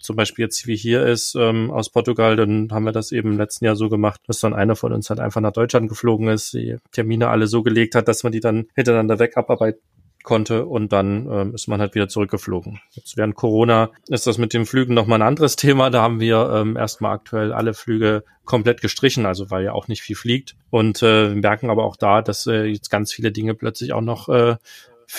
zum 0.00 0.16
Beispiel 0.16 0.44
jetzt 0.44 0.66
wie 0.66 0.76
hier 0.76 1.04
ist 1.06 1.34
ähm, 1.34 1.70
aus 1.70 1.90
Portugal, 1.90 2.36
dann 2.36 2.68
haben 2.70 2.84
wir 2.84 2.92
das 2.92 3.10
eben 3.10 3.32
im 3.32 3.38
letzten 3.38 3.64
Jahr 3.64 3.74
so 3.74 3.88
gemacht, 3.88 4.20
dass 4.26 4.40
dann 4.40 4.52
einer 4.52 4.76
von 4.76 4.92
uns 4.92 5.08
halt 5.08 5.18
einfach 5.18 5.40
nach 5.40 5.52
Deutschland 5.52 5.88
geflogen 5.88 6.28
ist, 6.28 6.52
die 6.52 6.76
Termine 6.92 7.28
alle 7.28 7.46
so 7.46 7.62
gelegt 7.62 7.94
hat, 7.94 8.06
dass 8.06 8.22
man 8.22 8.32
die 8.32 8.40
dann 8.40 8.66
hintereinander 8.74 9.18
weg 9.18 9.36
abarbeiten 9.36 9.80
konnte 10.24 10.64
und 10.66 10.92
dann 10.92 11.28
ähm, 11.30 11.54
ist 11.54 11.68
man 11.68 11.80
halt 11.80 11.94
wieder 11.94 12.08
zurückgeflogen. 12.08 12.80
Jetzt 12.90 13.16
während 13.16 13.36
Corona 13.36 13.90
ist 14.08 14.26
das 14.26 14.38
mit 14.38 14.52
den 14.52 14.66
Flügen 14.66 14.94
nochmal 14.94 15.20
ein 15.20 15.28
anderes 15.28 15.54
Thema. 15.64 15.90
Da 15.90 16.02
haben 16.02 16.18
wir 16.18 16.50
ähm, 16.52 16.76
erstmal 16.76 17.12
aktuell 17.12 17.52
alle 17.52 17.74
Flüge 17.74 18.24
komplett 18.44 18.80
gestrichen, 18.80 19.26
also 19.26 19.50
weil 19.50 19.64
ja 19.64 19.72
auch 19.72 19.86
nicht 19.86 20.02
viel 20.02 20.16
fliegt. 20.16 20.56
Und 20.70 21.02
äh, 21.02 21.28
wir 21.28 21.40
merken 21.40 21.70
aber 21.70 21.84
auch 21.84 21.96
da, 21.96 22.22
dass 22.22 22.46
äh, 22.46 22.64
jetzt 22.64 22.90
ganz 22.90 23.12
viele 23.12 23.30
Dinge 23.30 23.54
plötzlich 23.54 23.92
auch 23.92 24.00
noch 24.00 24.28
äh, 24.28 24.56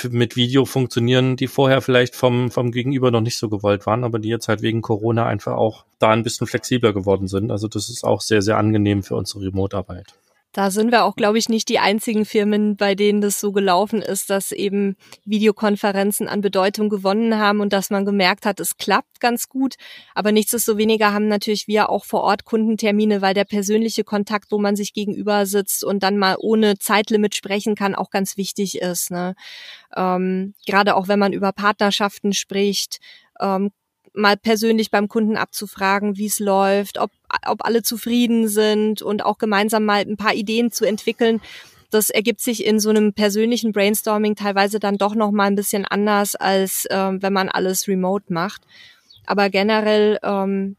mit 0.09 0.35
Video 0.35 0.65
funktionieren, 0.65 1.37
die 1.37 1.47
vorher 1.47 1.81
vielleicht 1.81 2.15
vom, 2.15 2.51
vom 2.51 2.71
Gegenüber 2.71 3.11
noch 3.11 3.21
nicht 3.21 3.37
so 3.37 3.47
gewollt 3.49 3.85
waren, 3.85 4.03
aber 4.03 4.19
die 4.19 4.29
jetzt 4.29 4.47
halt 4.47 4.63
wegen 4.63 4.81
Corona 4.81 5.25
einfach 5.27 5.53
auch 5.53 5.85
da 5.99 6.09
ein 6.09 6.23
bisschen 6.23 6.47
flexibler 6.47 6.91
geworden 6.91 7.27
sind. 7.27 7.51
Also 7.51 7.67
das 7.67 7.89
ist 7.89 8.03
auch 8.03 8.21
sehr, 8.21 8.41
sehr 8.41 8.57
angenehm 8.57 9.03
für 9.03 9.15
unsere 9.15 9.45
Remote-Arbeit. 9.45 10.15
Da 10.55 10.71
sind 10.71 10.93
wir 10.93 11.03
auch, 11.03 11.17
glaube 11.17 11.37
ich, 11.37 11.49
nicht 11.49 11.67
die 11.67 11.79
einzigen 11.79 12.23
Firmen, 12.23 12.77
bei 12.77 12.95
denen 12.95 13.19
das 13.19 13.41
so 13.41 13.51
gelaufen 13.51 14.01
ist, 14.01 14.29
dass 14.29 14.53
eben 14.53 14.95
Videokonferenzen 15.25 16.29
an 16.29 16.39
Bedeutung 16.39 16.87
gewonnen 16.87 17.37
haben 17.37 17.59
und 17.59 17.73
dass 17.73 17.89
man 17.89 18.05
gemerkt 18.05 18.45
hat, 18.45 18.61
es 18.61 18.77
klappt 18.77 19.19
ganz 19.19 19.49
gut. 19.49 19.75
Aber 20.13 20.31
nichtsdestoweniger 20.31 21.11
haben 21.11 21.27
natürlich 21.27 21.67
wir 21.67 21.89
auch 21.89 22.05
vor 22.05 22.21
Ort 22.21 22.45
Kundentermine, 22.45 23.21
weil 23.21 23.33
der 23.33 23.43
persönliche 23.43 24.05
Kontakt, 24.05 24.49
wo 24.49 24.57
man 24.57 24.77
sich 24.77 24.93
gegenüber 24.93 25.45
sitzt 25.45 25.83
und 25.83 26.03
dann 26.03 26.17
mal 26.17 26.37
ohne 26.39 26.79
Zeitlimit 26.79 27.35
sprechen 27.35 27.75
kann, 27.75 27.93
auch 27.93 28.09
ganz 28.09 28.37
wichtig 28.37 28.79
ist. 28.79 29.11
Ne? 29.11 29.35
Ähm, 29.93 30.53
Gerade 30.65 30.95
auch 30.95 31.09
wenn 31.09 31.19
man 31.19 31.33
über 31.33 31.51
Partnerschaften 31.51 32.31
spricht, 32.31 33.01
ähm, 33.41 33.71
mal 34.15 34.37
persönlich 34.37 34.91
beim 34.91 35.07
Kunden 35.07 35.37
abzufragen, 35.37 36.17
wie 36.17 36.27
es 36.27 36.39
läuft, 36.39 36.97
ob, 36.97 37.11
ob 37.45 37.65
alle 37.65 37.83
zufrieden 37.83 38.47
sind 38.47 39.01
und 39.01 39.25
auch 39.25 39.37
gemeinsam 39.37 39.85
mal 39.85 40.01
ein 40.01 40.17
paar 40.17 40.33
Ideen 40.33 40.71
zu 40.71 40.85
entwickeln. 40.85 41.41
Das 41.91 42.09
ergibt 42.09 42.41
sich 42.41 42.65
in 42.65 42.79
so 42.79 42.89
einem 42.89 43.13
persönlichen 43.13 43.71
Brainstorming 43.71 44.35
teilweise 44.35 44.79
dann 44.79 44.97
doch 44.97 45.15
noch 45.15 45.31
mal 45.31 45.45
ein 45.45 45.55
bisschen 45.55 45.85
anders, 45.85 46.35
als 46.35 46.87
ähm, 46.89 47.21
wenn 47.21 47.33
man 47.33 47.49
alles 47.49 47.87
remote 47.87 48.33
macht. 48.33 48.63
Aber 49.25 49.49
generell 49.49 50.19
ähm, 50.23 50.75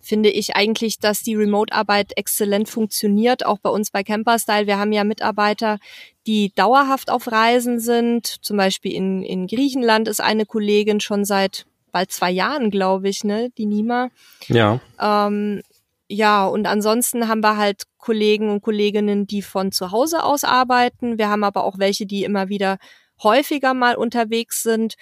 finde 0.00 0.30
ich 0.30 0.56
eigentlich, 0.56 0.98
dass 0.98 1.22
die 1.22 1.36
Remote-Arbeit 1.36 2.12
exzellent 2.16 2.68
funktioniert, 2.68 3.46
auch 3.46 3.58
bei 3.58 3.70
uns 3.70 3.90
bei 3.90 4.02
Camperstyle. 4.02 4.66
Wir 4.66 4.78
haben 4.78 4.92
ja 4.92 5.04
Mitarbeiter, 5.04 5.78
die 6.26 6.52
dauerhaft 6.54 7.10
auf 7.10 7.30
Reisen 7.30 7.78
sind. 7.78 8.26
Zum 8.26 8.56
Beispiel 8.56 8.92
in, 8.92 9.22
in 9.22 9.46
Griechenland 9.46 10.08
ist 10.08 10.20
eine 10.20 10.44
Kollegin 10.44 11.00
schon 11.00 11.24
seit 11.24 11.66
bald 11.92 12.10
zwei 12.10 12.30
Jahren, 12.30 12.70
glaube 12.70 13.08
ich, 13.08 13.22
ne, 13.24 13.50
die 13.56 13.66
Nima. 13.66 14.08
Ja. 14.48 14.80
Ähm, 15.00 15.62
ja, 16.08 16.46
und 16.46 16.66
ansonsten 16.66 17.28
haben 17.28 17.42
wir 17.42 17.56
halt 17.56 17.84
Kollegen 17.98 18.50
und 18.50 18.62
Kolleginnen, 18.62 19.26
die 19.26 19.40
von 19.40 19.72
zu 19.72 19.92
Hause 19.92 20.24
aus 20.24 20.44
arbeiten. 20.44 21.16
Wir 21.16 21.28
haben 21.28 21.44
aber 21.44 21.64
auch 21.64 21.78
welche, 21.78 22.04
die 22.04 22.24
immer 22.24 22.48
wieder 22.48 22.78
häufiger 23.22 23.72
mal 23.72 23.94
unterwegs 23.94 24.62
sind. 24.62 24.96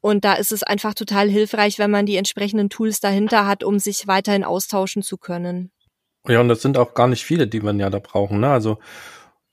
Und 0.00 0.24
da 0.24 0.34
ist 0.34 0.52
es 0.52 0.62
einfach 0.62 0.94
total 0.94 1.28
hilfreich, 1.28 1.78
wenn 1.78 1.90
man 1.90 2.06
die 2.06 2.16
entsprechenden 2.16 2.70
Tools 2.70 3.00
dahinter 3.00 3.46
hat, 3.46 3.62
um 3.64 3.78
sich 3.78 4.06
weiterhin 4.06 4.44
austauschen 4.44 5.02
zu 5.02 5.18
können. 5.18 5.70
Ja, 6.26 6.40
und 6.40 6.48
das 6.48 6.62
sind 6.62 6.76
auch 6.76 6.94
gar 6.94 7.08
nicht 7.08 7.24
viele, 7.24 7.46
die 7.46 7.60
man 7.60 7.78
ja 7.78 7.88
da 7.90 7.98
brauchen. 7.98 8.40
Ne? 8.40 8.50
Also, 8.50 8.78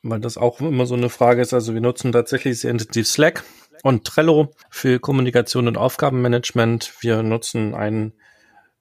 weil 0.03 0.19
das 0.19 0.38
auch 0.38 0.60
immer 0.62 0.86
so 0.86 0.95
eine 0.95 1.10
Frage 1.10 1.41
ist. 1.41 1.53
Also, 1.53 1.73
wir 1.73 1.81
nutzen 1.81 2.12
tatsächlich 2.12 2.60
sehr 2.60 2.71
intensiv 2.71 3.07
Slack 3.07 3.43
und 3.83 4.05
Trello 4.05 4.53
für 4.69 4.99
Kommunikation 4.99 5.67
und 5.67 5.77
Aufgabenmanagement. 5.77 6.93
Wir 7.01 7.23
nutzen 7.23 7.75
einen, 7.75 8.13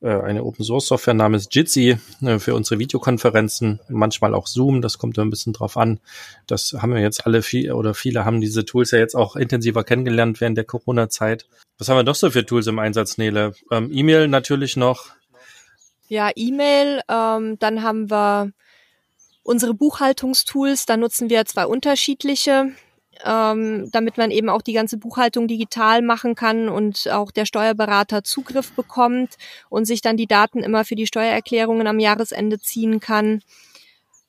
äh, 0.00 0.08
eine 0.08 0.44
Open 0.44 0.64
Source 0.64 0.86
Software 0.86 1.14
namens 1.14 1.48
Jitsi 1.50 1.98
äh, 2.22 2.38
für 2.38 2.54
unsere 2.54 2.78
Videokonferenzen, 2.78 3.80
manchmal 3.88 4.34
auch 4.34 4.46
Zoom, 4.46 4.82
das 4.82 4.98
kommt 4.98 5.18
ein 5.18 5.30
bisschen 5.30 5.52
drauf 5.52 5.76
an. 5.76 6.00
Das 6.46 6.74
haben 6.78 6.94
wir 6.94 7.00
jetzt 7.00 7.26
alle 7.26 7.42
viel 7.42 7.72
oder 7.72 7.94
viele 7.94 8.24
haben 8.24 8.40
diese 8.40 8.64
Tools 8.64 8.90
ja 8.90 8.98
jetzt 8.98 9.14
auch 9.14 9.36
intensiver 9.36 9.84
kennengelernt 9.84 10.40
während 10.40 10.56
der 10.56 10.64
Corona-Zeit. 10.64 11.46
Was 11.78 11.88
haben 11.88 11.96
wir 11.96 12.04
noch 12.04 12.14
so 12.14 12.30
für 12.30 12.46
Tools 12.46 12.66
im 12.66 12.78
Einsatz, 12.78 13.18
Nele? 13.18 13.52
Ähm, 13.70 13.90
E-Mail 13.92 14.28
natürlich 14.28 14.76
noch. 14.76 15.10
Ja, 16.08 16.30
E-Mail, 16.34 17.00
ähm, 17.08 17.58
dann 17.58 17.82
haben 17.82 18.10
wir 18.10 18.52
unsere 19.46 19.74
Buchhaltungstools, 19.74 20.86
da 20.86 20.96
nutzen 20.96 21.30
wir 21.30 21.44
zwei 21.46 21.66
unterschiedliche 21.66 22.72
ähm, 23.24 23.90
damit 23.92 24.18
man 24.18 24.30
eben 24.30 24.48
auch 24.48 24.62
die 24.62 24.72
ganze 24.72 24.98
Buchhaltung 24.98 25.48
digital 25.48 26.02
machen 26.02 26.34
kann 26.34 26.68
und 26.68 27.08
auch 27.10 27.30
der 27.30 27.46
Steuerberater 27.46 28.24
Zugriff 28.24 28.72
bekommt 28.72 29.36
und 29.68 29.86
sich 29.86 30.00
dann 30.00 30.16
die 30.16 30.26
Daten 30.26 30.62
immer 30.62 30.84
für 30.84 30.96
die 30.96 31.06
Steuererklärungen 31.06 31.86
am 31.86 31.98
Jahresende 31.98 32.58
ziehen 32.58 33.00
kann. 33.00 33.42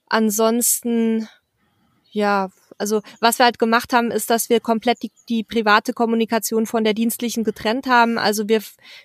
Ansonsten, 0.07 1.27
ja, 2.11 2.49
also 2.77 3.01
was 3.19 3.39
wir 3.39 3.45
halt 3.45 3.59
gemacht 3.59 3.93
haben, 3.93 4.11
ist, 4.11 4.29
dass 4.29 4.49
wir 4.49 4.59
komplett 4.59 5.01
die, 5.03 5.11
die 5.29 5.43
private 5.43 5.93
Kommunikation 5.93 6.65
von 6.65 6.83
der 6.83 6.93
dienstlichen 6.93 7.43
getrennt 7.43 7.87
haben. 7.87 8.17
Also 8.17 8.47
wir, 8.47 8.61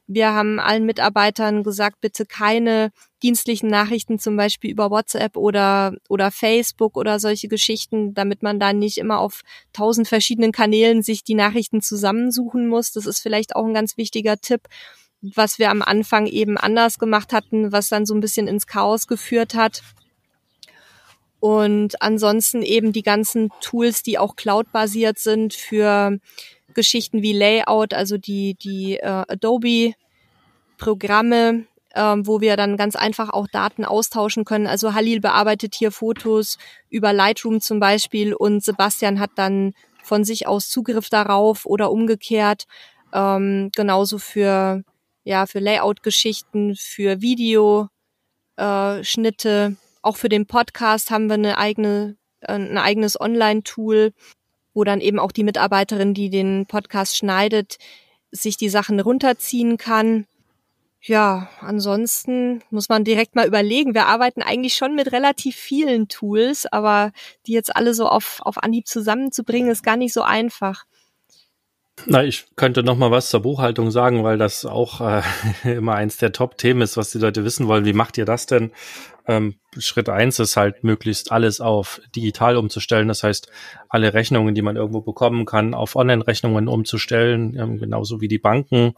wir 0.07 0.33
haben 0.33 0.61
allen 0.61 0.85
Mitarbeitern 0.85 1.63
gesagt, 1.63 2.01
bitte 2.01 2.27
keine 2.27 2.93
dienstlichen 3.23 3.69
Nachrichten 3.69 4.19
zum 4.19 4.37
Beispiel 4.37 4.71
über 4.71 4.91
WhatsApp 4.91 5.37
oder, 5.37 5.95
oder 6.09 6.31
Facebook 6.31 6.97
oder 6.97 7.21
solche 7.21 7.49
Geschichten, 7.49 8.15
damit 8.15 8.43
man 8.43 8.59
da 8.59 8.73
nicht 8.73 8.99
immer 8.99 9.21
auf 9.21 9.43
tausend 9.73 10.09
verschiedenen 10.09 10.53
Kanälen 10.53 11.03
sich 11.03 11.25
die 11.25 11.35
Nachrichten 11.35 11.81
zusammensuchen 11.81 12.67
muss. 12.69 12.93
Das 12.93 13.07
ist 13.07 13.21
vielleicht 13.21 13.55
auch 13.57 13.65
ein 13.65 13.75
ganz 13.75 13.97
wichtiger 13.97 14.39
Tipp 14.39 14.69
was 15.23 15.59
wir 15.59 15.71
am 15.71 15.83
Anfang 15.83 16.27
eben 16.27 16.59
anders 16.59 16.99
gemacht 16.99 17.33
hatten, 17.33 17.71
was 17.71 17.89
dann 17.89 18.07
so 18.07 18.15
ein 18.15 18.21
bisschen 18.21 18.49
ins 18.49 18.67
Chaos 18.67 19.07
geführt 19.07 19.55
hat. 19.55 19.83
Und 21.43 22.01
ansonsten 22.01 22.63
eben 22.63 22.93
die 22.93 23.03
ganzen 23.03 23.51
Tools, 23.61 24.03
die 24.05 24.17
auch 24.17 24.37
cloud-basiert 24.37 25.19
sind 25.19 25.55
für 25.55 26.21
Geschichten 26.73 27.21
wie 27.21 27.33
Layout, 27.33 27.95
also 27.95 28.17
die, 28.17 28.55
die 28.55 28.99
äh, 28.99 29.25
Adobe-Programme, 29.27 31.65
ähm, 31.97 32.27
wo 32.29 32.41
wir 32.41 32.57
dann 32.57 32.77
ganz 32.77 32.95
einfach 32.95 33.31
auch 33.31 33.49
Daten 33.49 33.85
austauschen 33.85 34.45
können. 34.45 34.69
Also 34.69 34.95
Halil 34.95 35.21
bearbeitet 35.21 35.75
hier 35.75 35.91
Fotos 35.91 36.59
über 36.91 37.13
Lightroom 37.13 37.61
zum 37.61 37.81
Beispiel 37.81 38.35
und 38.35 38.63
Sebastian 38.63 39.19
hat 39.19 39.33
dann 39.35 39.75
von 40.05 40.23
sich 40.23 40.47
aus 40.47 40.69
Zugriff 40.69 41.09
darauf 41.09 41.67
oder 41.67 41.91
umgekehrt. 41.91 42.67
Ähm, 43.13 43.73
genauso 43.75 44.19
für, 44.19 44.85
ja, 45.25 45.47
für 45.47 45.59
Layout-Geschichten, 45.59 46.77
für 46.77 47.21
Videoschnitte. 47.21 47.91
Auch 50.03 50.17
für 50.17 50.29
den 50.29 50.47
Podcast 50.47 51.11
haben 51.11 51.29
wir 51.29 51.35
eine 51.35 51.59
eigene, 51.59 52.17
äh, 52.41 52.55
ein 52.55 52.77
eigenes 52.77 53.21
Online-Tool, 53.21 54.12
wo 54.75 54.85
dann 54.85 55.01
eben 55.01 55.19
auch 55.19 55.33
die 55.33 55.45
Mitarbeiterin, 55.45 56.12
die 56.12 56.29
den 56.29 56.67
Podcast 56.67 57.17
schneidet, 57.17 57.79
sich 58.33 58.57
die 58.57 58.69
Sachen 58.69 58.99
runterziehen 59.01 59.77
kann. 59.77 60.27
Ja, 61.05 61.49
ansonsten 61.61 62.62
muss 62.71 62.88
man 62.88 63.05
direkt 63.05 63.35
mal 63.35 63.47
überlegen. 63.47 63.95
Wir 63.95 64.07
arbeiten 64.07 64.41
eigentlich 64.41 64.75
schon 64.75 64.95
mit 64.95 65.12
relativ 65.12 65.57
vielen 65.57 66.09
Tools, 66.09 66.67
aber 66.67 67.12
die 67.47 67.53
jetzt 67.53 67.75
alle 67.75 67.93
so 67.93 68.07
auf, 68.09 68.41
auf 68.43 68.62
Anhieb 68.62 68.87
zusammenzubringen, 68.87 69.71
ist 69.71 69.83
gar 69.83 69.97
nicht 69.97 70.12
so 70.12 70.23
einfach. 70.23 70.85
Na, 72.07 72.25
ich 72.25 72.47
könnte 72.57 72.83
noch 72.83 72.97
mal 72.97 73.11
was 73.11 73.31
zur 73.31 73.41
Buchhaltung 73.41 73.91
sagen, 73.91 74.25
weil 74.25 74.38
das 74.38 74.65
auch 74.65 75.01
äh, 75.01 75.23
immer 75.65 75.95
eins 75.95 76.17
der 76.19 76.33
Top-Themen 76.33 76.83
ist, 76.83 76.97
was 76.97 77.11
die 77.11 77.19
Leute 77.19 77.45
wissen 77.45 77.67
wollen. 77.67 77.85
Wie 77.85 77.93
macht 77.93 78.17
ihr 78.17 78.25
das 78.25 78.47
denn? 78.47 78.73
Ähm, 79.27 79.55
Schritt 79.79 80.09
eins 80.09 80.39
ist 80.39 80.57
halt 80.57 80.85
möglichst 80.85 81.33
alles 81.33 81.61
auf 81.61 82.01
digital 82.15 82.57
umzustellen. 82.57 83.09
Das 83.09 83.23
heißt, 83.23 83.51
alle 83.89 84.13
Rechnungen, 84.15 84.55
die 84.55 84.63
man 84.63 84.77
irgendwo 84.77 85.01
bekommen 85.01 85.47
kann, 85.47 85.75
auf 85.75 85.97
Online-Rechnungen 85.97 86.69
umzustellen, 86.69 87.57
ähm, 87.59 87.79
genauso 87.79 88.21
wie 88.21 88.29
die 88.29 88.39
Banken. 88.39 88.95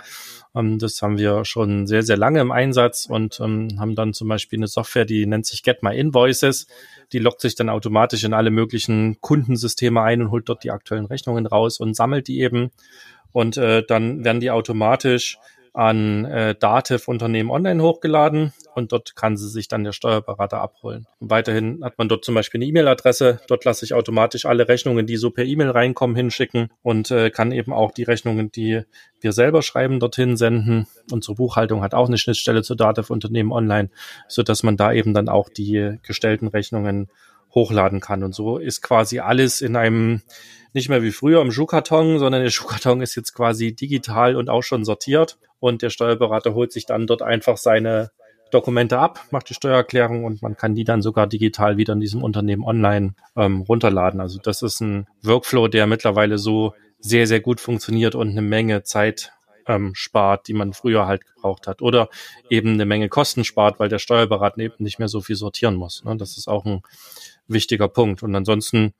Ähm, 0.55 0.79
das 0.79 1.01
haben 1.03 1.19
wir 1.19 1.45
schon 1.45 1.87
sehr, 1.87 2.03
sehr 2.03 2.17
lange 2.17 2.41
im 2.41 2.53
Einsatz 2.53 3.07
und 3.07 3.39
ähm, 3.41 3.69
haben 3.79 3.95
dann 3.95 4.15
zum 4.15 4.29
Beispiel 4.29 4.59
eine 4.59 4.67
Software, 4.67 5.05
die 5.05 5.27
nennt 5.27 5.47
sich 5.47 5.63
Get 5.63 5.83
My 5.83 5.97
Invoices. 5.97 6.67
Die 7.13 7.19
lockt 7.19 7.41
sich 7.41 7.55
dann 7.55 7.69
automatisch 7.69 8.25
in 8.25 8.33
alle 8.33 8.51
möglichen 8.51 9.21
Kundensysteme 9.21 10.03
ein 10.03 10.23
und 10.23 10.31
holt 10.31 10.49
dort 10.49 10.65
die 10.65 10.71
aktuellen 10.71 11.07
Rechnungen 11.07 11.47
raus 11.47 11.79
und 11.79 11.95
sammelt 11.95 12.29
die 12.29 12.41
eben. 12.41 12.71
Und 13.33 13.57
äh, 13.57 13.83
dann 13.87 14.25
werden 14.25 14.41
die 14.41 14.53
automatisch 14.53 15.39
an 15.75 16.25
äh, 16.25 16.55
Dativ-Unternehmen 16.55 17.51
online 17.51 17.83
hochgeladen 17.83 18.53
und 18.77 18.93
dort 18.93 19.17
kann 19.17 19.37
sie 19.37 19.49
sich 19.49 19.67
dann 19.67 19.83
der 19.83 19.93
Steuerberater 19.93 20.61
abholen. 20.61 21.07
Und 21.19 21.31
weiterhin 21.31 21.85
hat 21.85 21.99
man 21.99 22.09
dort 22.09 22.25
zum 22.25 22.37
Beispiel 22.37 22.59
eine 22.59 22.67
E-Mail-Adresse. 22.67 23.41
Dort 23.49 23.65
lasse 23.65 23.85
ich 23.85 23.93
automatisch 23.93 24.47
alle 24.47 24.69
Rechnungen, 24.69 25.07
die 25.07 25.17
so 25.17 25.31
per 25.31 25.45
E-Mail 25.45 25.71
reinkommen, 25.71 26.15
hinschicken 26.15 26.71
und 26.83 27.11
äh, 27.11 27.31
kann 27.31 27.51
eben 27.51 27.73
auch 27.73 27.91
die 27.91 28.05
Rechnungen, 28.05 28.53
die 28.53 28.83
wir 29.21 29.33
selber 29.33 29.63
schreiben, 29.63 29.99
dorthin 29.99 30.37
senden. 30.37 30.87
Unsere 31.11 31.35
Buchhaltung 31.35 31.83
hat 31.83 31.93
auch 31.93 32.07
eine 32.07 32.19
Schnittstelle 32.19 32.63
zu 32.63 32.77
Dativ-Unternehmen 32.77 33.51
online, 33.51 33.91
so 34.29 34.45
dass 34.45 34.63
man 34.63 34.77
da 34.77 34.93
eben 34.93 35.13
dann 35.13 35.29
auch 35.29 35.49
die 35.49 35.99
gestellten 36.03 36.47
Rechnungen 36.47 37.09
hochladen 37.53 38.01
kann. 38.01 38.23
Und 38.23 38.35
so 38.35 38.59
ist 38.59 38.81
quasi 38.81 39.19
alles 39.19 39.61
in 39.61 39.75
einem 39.75 40.23
nicht 40.73 40.89
mehr 40.89 41.03
wie 41.03 41.13
früher 41.13 41.41
im 41.41 41.53
Schuhkarton, 41.53 42.19
sondern 42.19 42.43
der 42.43 42.51
Schuhkarton 42.51 43.01
ist 43.01 43.15
jetzt 43.15 43.33
quasi 43.33 43.75
digital 43.75 44.37
und 44.37 44.51
auch 44.51 44.63
schon 44.63 44.85
sortiert. 44.85 45.39
Und 45.65 45.81
der 45.81 45.89
Steuerberater 45.89 46.53
holt 46.53 46.73
sich 46.73 46.85
dann 46.85 47.07
dort 47.07 47.23
einfach 47.23 47.57
seine 47.57 48.11
Dokumente 48.51 48.99
ab, 48.99 49.25
macht 49.31 49.49
die 49.49 49.55
Steuererklärung 49.55 50.25
und 50.25 50.43
man 50.43 50.59
kann 50.59 50.75
die 50.75 50.85
dann 50.85 51.01
sogar 51.01 51.27
digital 51.27 51.79
wieder 51.79 51.95
in 51.95 52.01
diesem 52.01 52.23
Unternehmen 52.23 52.63
online 52.63 53.15
ähm, 53.35 53.63
runterladen. 53.63 54.21
Also 54.21 54.39
das 54.39 54.61
ist 54.61 54.83
ein 54.83 55.07
Workflow, 55.23 55.69
der 55.69 55.87
mittlerweile 55.87 56.37
so 56.37 56.75
sehr, 56.99 57.27
sehr 57.27 57.41
gut 57.41 57.63
funktioniert 57.63 58.15
und 58.15 58.29
eine 58.29 58.43
Menge 58.43 58.83
Zeit 58.83 59.33
ähm, 59.67 59.95
spart, 59.95 60.49
die 60.49 60.53
man 60.53 60.75
früher 60.75 61.07
halt 61.07 61.25
gebraucht 61.25 61.67
hat. 61.67 61.81
Oder 61.81 62.11
eben 62.51 62.75
eine 62.75 62.85
Menge 62.85 63.09
Kosten 63.09 63.43
spart, 63.43 63.81
weil 63.81 63.89
der 63.89 63.99
Steuerberater 63.99 64.59
eben 64.59 64.85
nicht 64.85 64.99
mehr 64.99 65.09
so 65.09 65.23
viel 65.23 65.37
sortieren 65.37 65.77
muss. 65.77 66.05
Ne? 66.05 66.15
Das 66.19 66.37
ist 66.37 66.47
auch 66.47 66.67
ein 66.67 66.83
wichtiger 67.49 67.89
Punkt. 67.89 68.23
Und 68.23 68.37
ansonsten 68.37 68.93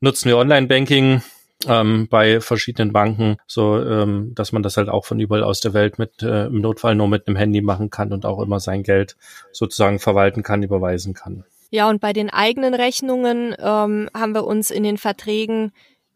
nutzen 0.00 0.30
wir 0.30 0.36
Online-Banking 0.38 1.22
ähm, 1.66 2.06
bei 2.08 2.40
verschiedenen 2.40 2.92
Banken, 2.92 3.36
so 3.46 3.82
ähm, 3.82 4.32
dass 4.34 4.52
man 4.52 4.62
das 4.62 4.76
halt 4.76 4.88
auch 4.88 5.04
von 5.04 5.18
überall 5.18 5.42
aus 5.42 5.60
der 5.60 5.74
Welt 5.74 5.98
mit 5.98 6.22
äh, 6.22 6.46
im 6.46 6.60
Notfall 6.60 6.94
nur 6.94 7.08
mit 7.08 7.26
einem 7.26 7.36
Handy 7.36 7.60
machen 7.62 7.90
kann 7.90 8.12
und 8.12 8.24
auch 8.24 8.40
immer 8.40 8.60
sein 8.60 8.82
Geld 8.82 9.16
sozusagen 9.52 9.98
verwalten 9.98 10.42
kann, 10.42 10.62
überweisen 10.62 11.14
kann. 11.14 11.44
Ja, 11.70 11.88
und 11.90 12.00
bei 12.00 12.12
den 12.12 12.30
eigenen 12.30 12.74
Rechnungen 12.74 13.54
ähm, 13.58 14.08
haben 14.14 14.34
wir 14.34 14.44
uns 14.44 14.70
in 14.70 14.84
den 14.84 14.96
Verträgen 14.96 15.72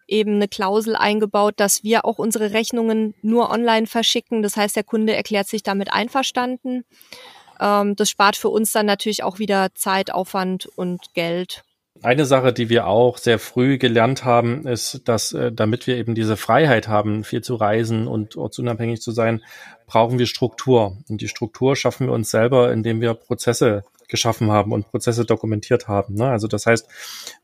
eben 0.07 0.37
eine 0.37 0.49
Klausel 0.49 0.97
eingebaut, 0.97 1.55
dass 1.57 1.83
wir 1.85 2.05
auch 2.05 2.19
unsere 2.19 2.53
Rechnungen 2.53 3.15
nur 3.23 3.51
online 3.51 3.87
verschicken. 3.87 4.43
Das 4.43 4.57
heißt, 4.57 4.77
der 4.77 4.85
Kunde 4.85 5.15
erklärt 5.15 5.49
sich 5.49 5.63
damit 5.63 5.93
einverstanden. 5.93 6.85
Ähm, 7.61 7.97
das 7.97 8.11
spart 8.11 8.37
für 8.37 8.49
uns 8.49 8.73
dann 8.73 8.87
natürlich 8.87 9.25
auch 9.25 9.39
wieder 9.39 9.75
Zeit, 9.75 10.13
Aufwand 10.13 10.67
und 10.77 11.15
Geld. 11.15 11.65
Eine 12.03 12.25
Sache, 12.25 12.53
die 12.53 12.69
wir 12.69 12.89
auch 12.89 13.17
sehr 13.17 13.39
früh 13.39 13.79
gelernt 13.79 14.25
haben, 14.25 14.67
ist, 14.67 15.03
dass 15.09 15.33
äh, 15.33 15.53
damit 15.53 15.87
wir 15.87 15.97
eben 15.97 16.17
diese 16.17 16.37
Freiheit 16.37 16.89
haben, 16.89 17.23
viel 17.23 17.43
zu 17.43 17.55
reisen 17.55 18.09
und 18.09 18.37
ortsunabhängig 18.37 19.01
zu 19.01 19.13
sein, 19.13 19.41
brauchen 19.87 20.19
wir 20.19 20.27
Struktur. 20.27 20.99
Und 21.09 21.21
die 21.21 21.29
Struktur 21.29 21.77
schaffen 21.77 22.09
wir 22.09 22.13
uns 22.13 22.31
selber, 22.31 22.73
indem 22.73 23.01
wir 23.01 23.15
Prozesse 23.15 23.85
geschaffen 24.09 24.51
haben 24.51 24.73
und 24.73 24.91
Prozesse 24.91 25.25
dokumentiert 25.25 25.87
haben. 25.87 26.15
Ne? 26.15 26.29
Also 26.29 26.49
das 26.49 26.67
heißt, 26.67 26.89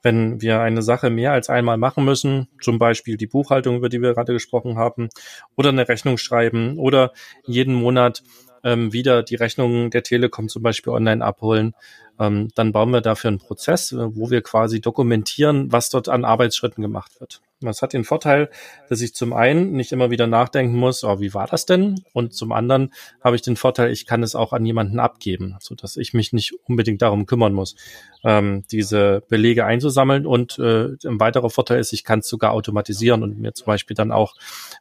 wenn 0.02 0.42
wir 0.42 0.60
eine 0.60 0.82
Sache 0.82 1.08
mehr 1.08 1.32
als 1.32 1.48
einmal 1.48 1.78
machen 1.78 2.04
müssen, 2.04 2.48
zum 2.60 2.78
Beispiel 2.78 3.16
die 3.16 3.28
Buchhaltung, 3.28 3.76
über 3.76 3.88
die 3.88 4.02
wir 4.02 4.12
gerade 4.12 4.32
gesprochen 4.32 4.76
haben, 4.76 5.08
oder 5.56 5.68
eine 5.68 5.88
Rechnung 5.88 6.18
schreiben 6.18 6.78
oder 6.78 7.12
jeden 7.46 7.74
Monat 7.74 8.24
ähm, 8.64 8.92
wieder 8.92 9.22
die 9.22 9.36
Rechnungen 9.36 9.90
der 9.90 10.02
Telekom 10.02 10.48
zum 10.48 10.62
Beispiel 10.62 10.92
online 10.92 11.24
abholen, 11.24 11.74
dann 12.18 12.72
bauen 12.72 12.90
wir 12.90 13.00
dafür 13.00 13.28
einen 13.28 13.38
Prozess, 13.38 13.92
äh, 13.92 14.16
wo 14.16 14.30
wir 14.30 14.42
quasi 14.42 14.80
dokumentieren, 14.80 15.72
was 15.72 15.90
dort 15.90 16.08
an 16.08 16.24
Arbeitsschritten 16.24 16.82
gemacht 16.82 17.20
wird. 17.20 17.40
Das 17.60 17.82
hat 17.82 17.92
den 17.92 18.04
Vorteil, 18.04 18.50
dass 18.88 19.00
ich 19.00 19.14
zum 19.14 19.32
einen 19.32 19.72
nicht 19.72 19.90
immer 19.90 20.10
wieder 20.10 20.28
nachdenken 20.28 20.76
muss, 20.76 21.02
oh, 21.02 21.18
wie 21.18 21.34
war 21.34 21.48
das 21.48 21.66
denn? 21.66 22.04
Und 22.12 22.32
zum 22.32 22.52
anderen 22.52 22.92
habe 23.20 23.34
ich 23.34 23.42
den 23.42 23.56
Vorteil, 23.56 23.90
ich 23.90 24.06
kann 24.06 24.22
es 24.22 24.36
auch 24.36 24.52
an 24.52 24.64
jemanden 24.64 25.00
abgeben, 25.00 25.56
so 25.58 25.74
dass 25.74 25.96
ich 25.96 26.14
mich 26.14 26.32
nicht 26.32 26.54
unbedingt 26.66 27.02
darum 27.02 27.26
kümmern 27.26 27.52
muss, 27.52 27.74
ähm, 28.22 28.64
diese 28.70 29.24
Belege 29.28 29.64
einzusammeln. 29.64 30.24
Und 30.24 30.56
äh, 30.60 30.90
ein 31.04 31.18
weiterer 31.18 31.50
Vorteil 31.50 31.80
ist, 31.80 31.92
ich 31.92 32.04
kann 32.04 32.20
es 32.20 32.28
sogar 32.28 32.52
automatisieren 32.52 33.24
und 33.24 33.40
mir 33.40 33.54
zum 33.54 33.66
Beispiel 33.66 33.96
dann 33.96 34.12
auch, 34.12 34.34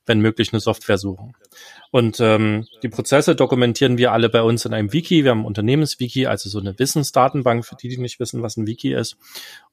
wenn 0.05 0.19
möglich, 0.19 0.53
eine 0.53 0.59
Software 0.59 0.99
suchen. 0.99 1.33
Und 1.89 2.19
ähm, 2.19 2.67
die 2.83 2.89
Prozesse 2.89 3.35
dokumentieren 3.35 3.97
wir 3.97 4.11
alle 4.11 4.29
bei 4.29 4.43
uns 4.43 4.65
in 4.65 4.73
einem 4.73 4.93
Wiki. 4.93 5.23
Wir 5.23 5.31
haben 5.31 5.41
ein 5.41 5.45
Unternehmenswiki, 5.45 6.27
also 6.27 6.47
so 6.47 6.59
eine 6.59 6.77
Wissensdatenbank 6.77 7.65
für 7.65 7.75
die, 7.75 7.89
die 7.89 7.97
nicht 7.97 8.19
wissen, 8.19 8.43
was 8.43 8.55
ein 8.55 8.67
Wiki 8.67 8.93
ist. 8.93 9.17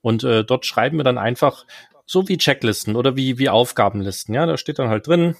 Und 0.00 0.24
äh, 0.24 0.42
dort 0.42 0.64
schreiben 0.64 0.96
wir 0.96 1.04
dann 1.04 1.18
einfach 1.18 1.66
so 2.06 2.28
wie 2.28 2.38
Checklisten 2.38 2.96
oder 2.96 3.16
wie, 3.16 3.38
wie 3.38 3.48
Aufgabenlisten. 3.48 4.34
Ja, 4.34 4.46
da 4.46 4.56
steht 4.56 4.78
dann 4.78 4.88
halt 4.88 5.06
drin, 5.06 5.36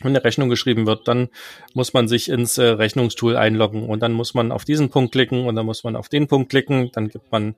wenn 0.00 0.10
eine 0.10 0.24
Rechnung 0.24 0.48
geschrieben 0.48 0.86
wird, 0.86 1.06
dann 1.06 1.28
muss 1.72 1.92
man 1.92 2.08
sich 2.08 2.28
ins 2.28 2.58
äh, 2.58 2.64
Rechnungstool 2.64 3.36
einloggen 3.36 3.88
und 3.88 4.00
dann 4.00 4.12
muss 4.12 4.34
man 4.34 4.50
auf 4.50 4.64
diesen 4.64 4.90
Punkt 4.90 5.12
klicken 5.12 5.46
und 5.46 5.54
dann 5.54 5.66
muss 5.66 5.84
man 5.84 5.94
auf 5.96 6.08
den 6.08 6.26
Punkt 6.26 6.50
klicken, 6.50 6.90
dann 6.92 7.08
gibt 7.08 7.30
man 7.30 7.54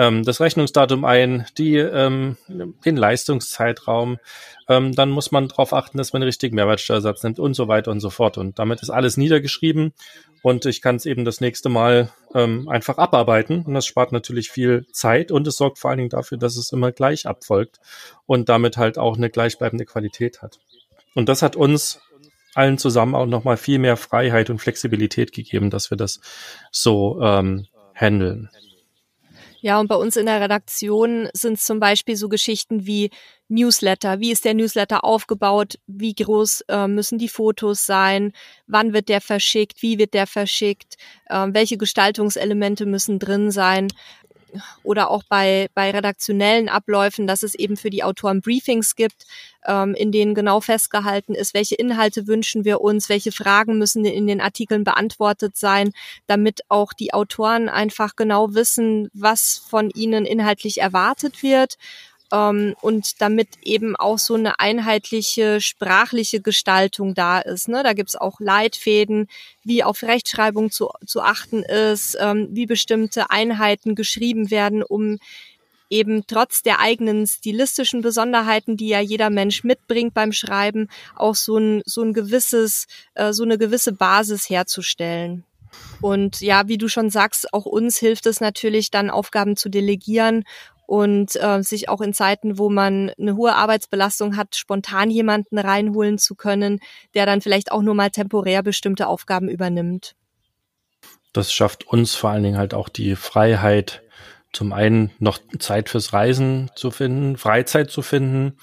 ähm, 0.00 0.24
das 0.24 0.40
Rechnungsdatum 0.40 1.04
ein, 1.04 1.44
die, 1.58 1.76
ähm, 1.76 2.38
den 2.48 2.96
Leistungszeitraum, 2.96 4.18
ähm, 4.66 4.94
dann 4.94 5.10
muss 5.10 5.30
man 5.30 5.48
darauf 5.48 5.74
achten, 5.74 5.98
dass 5.98 6.14
man 6.14 6.20
den 6.22 6.26
richtigen 6.28 6.56
Mehrwertsteuersatz 6.56 7.22
nimmt 7.22 7.38
und 7.38 7.52
so 7.52 7.68
weiter 7.68 7.90
und 7.90 8.00
so 8.00 8.08
fort. 8.08 8.38
Und 8.38 8.58
damit 8.58 8.80
ist 8.80 8.88
alles 8.88 9.18
niedergeschrieben 9.18 9.92
und 10.40 10.64
ich 10.64 10.80
kann 10.80 10.96
es 10.96 11.04
eben 11.04 11.26
das 11.26 11.42
nächste 11.42 11.68
Mal 11.68 12.10
ähm, 12.34 12.66
einfach 12.70 12.96
abarbeiten 12.96 13.62
und 13.66 13.74
das 13.74 13.84
spart 13.84 14.10
natürlich 14.12 14.50
viel 14.50 14.86
Zeit 14.90 15.30
und 15.30 15.46
es 15.46 15.58
sorgt 15.58 15.78
vor 15.78 15.90
allen 15.90 15.98
Dingen 15.98 16.08
dafür, 16.10 16.38
dass 16.38 16.56
es 16.56 16.72
immer 16.72 16.92
gleich 16.92 17.26
abfolgt 17.26 17.78
und 18.24 18.48
damit 18.48 18.78
halt 18.78 18.96
auch 18.96 19.18
eine 19.18 19.28
gleichbleibende 19.28 19.84
Qualität 19.84 20.40
hat. 20.40 20.60
Und 21.14 21.28
das 21.28 21.42
hat 21.42 21.56
uns 21.56 22.00
allen 22.54 22.78
zusammen 22.78 23.14
auch 23.14 23.26
nochmal 23.26 23.58
viel 23.58 23.78
mehr 23.78 23.98
Freiheit 23.98 24.48
und 24.48 24.60
Flexibilität 24.60 25.32
gegeben, 25.32 25.68
dass 25.68 25.90
wir 25.90 25.98
das 25.98 26.20
so 26.70 27.20
ähm, 27.20 27.66
handeln. 27.94 28.48
Ja, 29.62 29.78
und 29.78 29.88
bei 29.88 29.94
uns 29.94 30.16
in 30.16 30.26
der 30.26 30.40
Redaktion 30.40 31.28
sind 31.34 31.54
es 31.54 31.64
zum 31.64 31.80
Beispiel 31.80 32.16
so 32.16 32.28
Geschichten 32.28 32.86
wie 32.86 33.10
Newsletter. 33.48 34.20
Wie 34.20 34.30
ist 34.30 34.44
der 34.44 34.54
Newsletter 34.54 35.04
aufgebaut? 35.04 35.74
Wie 35.86 36.14
groß 36.14 36.62
äh, 36.68 36.86
müssen 36.88 37.18
die 37.18 37.28
Fotos 37.28 37.84
sein? 37.84 38.32
Wann 38.66 38.92
wird 38.94 39.08
der 39.08 39.20
verschickt? 39.20 39.82
Wie 39.82 39.98
wird 39.98 40.14
der 40.14 40.26
verschickt? 40.26 40.96
Äh, 41.26 41.48
welche 41.50 41.76
Gestaltungselemente 41.76 42.86
müssen 42.86 43.18
drin 43.18 43.50
sein? 43.50 43.88
Oder 44.82 45.10
auch 45.10 45.22
bei, 45.28 45.68
bei 45.74 45.90
redaktionellen 45.90 46.68
Abläufen, 46.68 47.26
dass 47.26 47.42
es 47.42 47.54
eben 47.54 47.76
für 47.76 47.90
die 47.90 48.02
Autoren 48.04 48.40
Briefings 48.40 48.96
gibt, 48.96 49.26
ähm, 49.66 49.94
in 49.94 50.12
denen 50.12 50.34
genau 50.34 50.60
festgehalten 50.60 51.34
ist, 51.34 51.54
welche 51.54 51.74
Inhalte 51.74 52.26
wünschen 52.26 52.64
wir 52.64 52.80
uns, 52.80 53.08
welche 53.08 53.32
Fragen 53.32 53.78
müssen 53.78 54.04
in 54.04 54.26
den 54.26 54.40
Artikeln 54.40 54.84
beantwortet 54.84 55.56
sein, 55.56 55.92
damit 56.26 56.62
auch 56.68 56.92
die 56.92 57.12
Autoren 57.12 57.68
einfach 57.68 58.16
genau 58.16 58.54
wissen, 58.54 59.10
was 59.12 59.62
von 59.68 59.90
ihnen 59.90 60.24
inhaltlich 60.24 60.80
erwartet 60.80 61.42
wird 61.42 61.76
ähm, 62.32 62.74
und 62.80 63.20
damit 63.20 63.48
eben 63.62 63.96
auch 63.96 64.18
so 64.18 64.34
eine 64.34 64.60
einheitliche 64.60 65.60
sprachliche 65.60 66.40
Gestaltung 66.40 67.14
da 67.14 67.40
ist. 67.40 67.68
Ne? 67.68 67.82
Da 67.82 67.92
gibt's 67.92 68.16
auch 68.16 68.40
Leitfäden, 68.40 69.28
wie 69.64 69.84
auf 69.84 70.02
Rechtschreibung 70.02 70.70
zu, 70.70 70.90
zu 71.06 71.20
achten 71.22 71.62
ist, 71.62 72.16
ähm, 72.20 72.48
wie 72.52 72.66
bestimmte 72.66 73.30
Einheiten 73.30 73.94
geschrieben 73.94 74.50
werden, 74.50 74.82
um 74.82 75.18
eben 75.90 76.24
trotz 76.26 76.62
der 76.62 76.78
eigenen 76.78 77.26
stilistischen 77.26 78.00
Besonderheiten, 78.00 78.76
die 78.76 78.88
ja 78.88 79.00
jeder 79.00 79.28
Mensch 79.28 79.64
mitbringt 79.64 80.14
beim 80.14 80.32
Schreiben, 80.32 80.88
auch 81.16 81.34
so 81.34 81.58
ein, 81.58 81.82
so 81.84 82.02
ein 82.02 82.12
gewisses, 82.12 82.86
äh, 83.14 83.32
so 83.32 83.42
eine 83.42 83.58
gewisse 83.58 83.92
Basis 83.92 84.48
herzustellen. 84.48 85.44
Und 86.00 86.40
ja, 86.40 86.68
wie 86.68 86.78
du 86.78 86.88
schon 86.88 87.10
sagst, 87.10 87.52
auch 87.52 87.66
uns 87.66 87.98
hilft 87.98 88.26
es 88.26 88.40
natürlich 88.40 88.90
dann 88.90 89.10
Aufgaben 89.10 89.56
zu 89.56 89.68
delegieren 89.68 90.44
und 90.90 91.36
äh, 91.36 91.62
sich 91.62 91.88
auch 91.88 92.00
in 92.00 92.12
Zeiten, 92.12 92.58
wo 92.58 92.68
man 92.68 93.12
eine 93.16 93.36
hohe 93.36 93.54
Arbeitsbelastung 93.54 94.36
hat, 94.36 94.56
spontan 94.56 95.08
jemanden 95.08 95.56
reinholen 95.56 96.18
zu 96.18 96.34
können, 96.34 96.80
der 97.14 97.26
dann 97.26 97.40
vielleicht 97.40 97.70
auch 97.70 97.80
nur 97.80 97.94
mal 97.94 98.10
temporär 98.10 98.64
bestimmte 98.64 99.06
Aufgaben 99.06 99.48
übernimmt. 99.48 100.16
Das 101.32 101.52
schafft 101.52 101.86
uns 101.86 102.16
vor 102.16 102.30
allen 102.30 102.42
Dingen 102.42 102.58
halt 102.58 102.74
auch 102.74 102.88
die 102.88 103.14
Freiheit, 103.14 104.02
zum 104.52 104.72
einen 104.72 105.12
noch 105.20 105.38
Zeit 105.60 105.88
fürs 105.88 106.12
Reisen 106.12 106.72
zu 106.74 106.90
finden, 106.90 107.36
Freizeit 107.36 107.88
zu 107.92 108.02
finden 108.02 108.56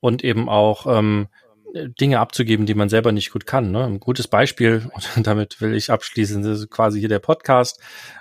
und 0.00 0.24
eben 0.24 0.48
auch 0.48 0.88
ähm, 0.88 1.28
Dinge 1.72 2.20
abzugeben, 2.20 2.66
die 2.66 2.74
man 2.74 2.88
selber 2.88 3.12
nicht 3.12 3.32
gut 3.32 3.46
kann. 3.46 3.70
Ne? 3.70 3.84
Ein 3.84 4.00
gutes 4.00 4.28
Beispiel, 4.28 4.90
und 4.94 5.10
damit 5.26 5.60
will 5.60 5.74
ich 5.74 5.90
abschließen, 5.90 6.42
das 6.42 6.60
ist 6.60 6.70
quasi 6.70 7.00
hier 7.00 7.08
der 7.08 7.18
Podcast. 7.18 7.80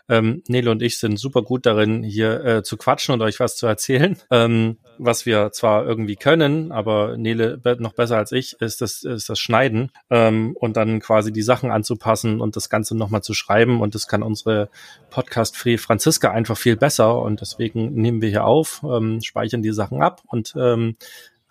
Ähm, 0.09 0.43
Nele 0.47 0.71
und 0.71 0.81
ich 0.81 0.99
sind 0.99 1.17
super 1.17 1.41
gut 1.41 1.65
darin, 1.65 2.03
hier 2.03 2.43
äh, 2.43 2.63
zu 2.63 2.77
quatschen 2.77 3.13
und 3.13 3.21
euch 3.21 3.39
was 3.39 3.55
zu 3.55 3.67
erzählen. 3.67 4.17
Ähm, 4.31 4.77
was 4.97 5.25
wir 5.25 5.51
zwar 5.51 5.85
irgendwie 5.85 6.15
können, 6.15 6.71
aber 6.71 7.17
Nele 7.17 7.59
noch 7.79 7.93
besser 7.93 8.17
als 8.17 8.31
ich, 8.31 8.59
ist 8.61 8.81
das, 8.81 9.03
ist 9.03 9.29
das 9.29 9.39
Schneiden 9.39 9.91
ähm, 10.09 10.55
und 10.59 10.77
dann 10.77 10.99
quasi 10.99 11.33
die 11.33 11.41
Sachen 11.41 11.71
anzupassen 11.71 12.39
und 12.39 12.55
das 12.55 12.69
Ganze 12.69 12.95
nochmal 12.95 13.21
zu 13.21 13.33
schreiben. 13.33 13.81
Und 13.81 13.93
das 13.93 14.07
kann 14.07 14.23
unsere 14.23 14.69
Podcast-Free 15.09 15.77
Franziska 15.77 16.31
einfach 16.31 16.57
viel 16.57 16.77
besser. 16.77 17.19
Und 17.19 17.41
deswegen 17.41 17.93
nehmen 17.93 18.21
wir 18.21 18.29
hier 18.29 18.45
auf, 18.45 18.83
ähm, 18.83 19.21
speichern 19.21 19.61
die 19.61 19.73
Sachen 19.73 20.01
ab 20.01 20.21
und 20.27 20.53
ähm, 20.55 20.95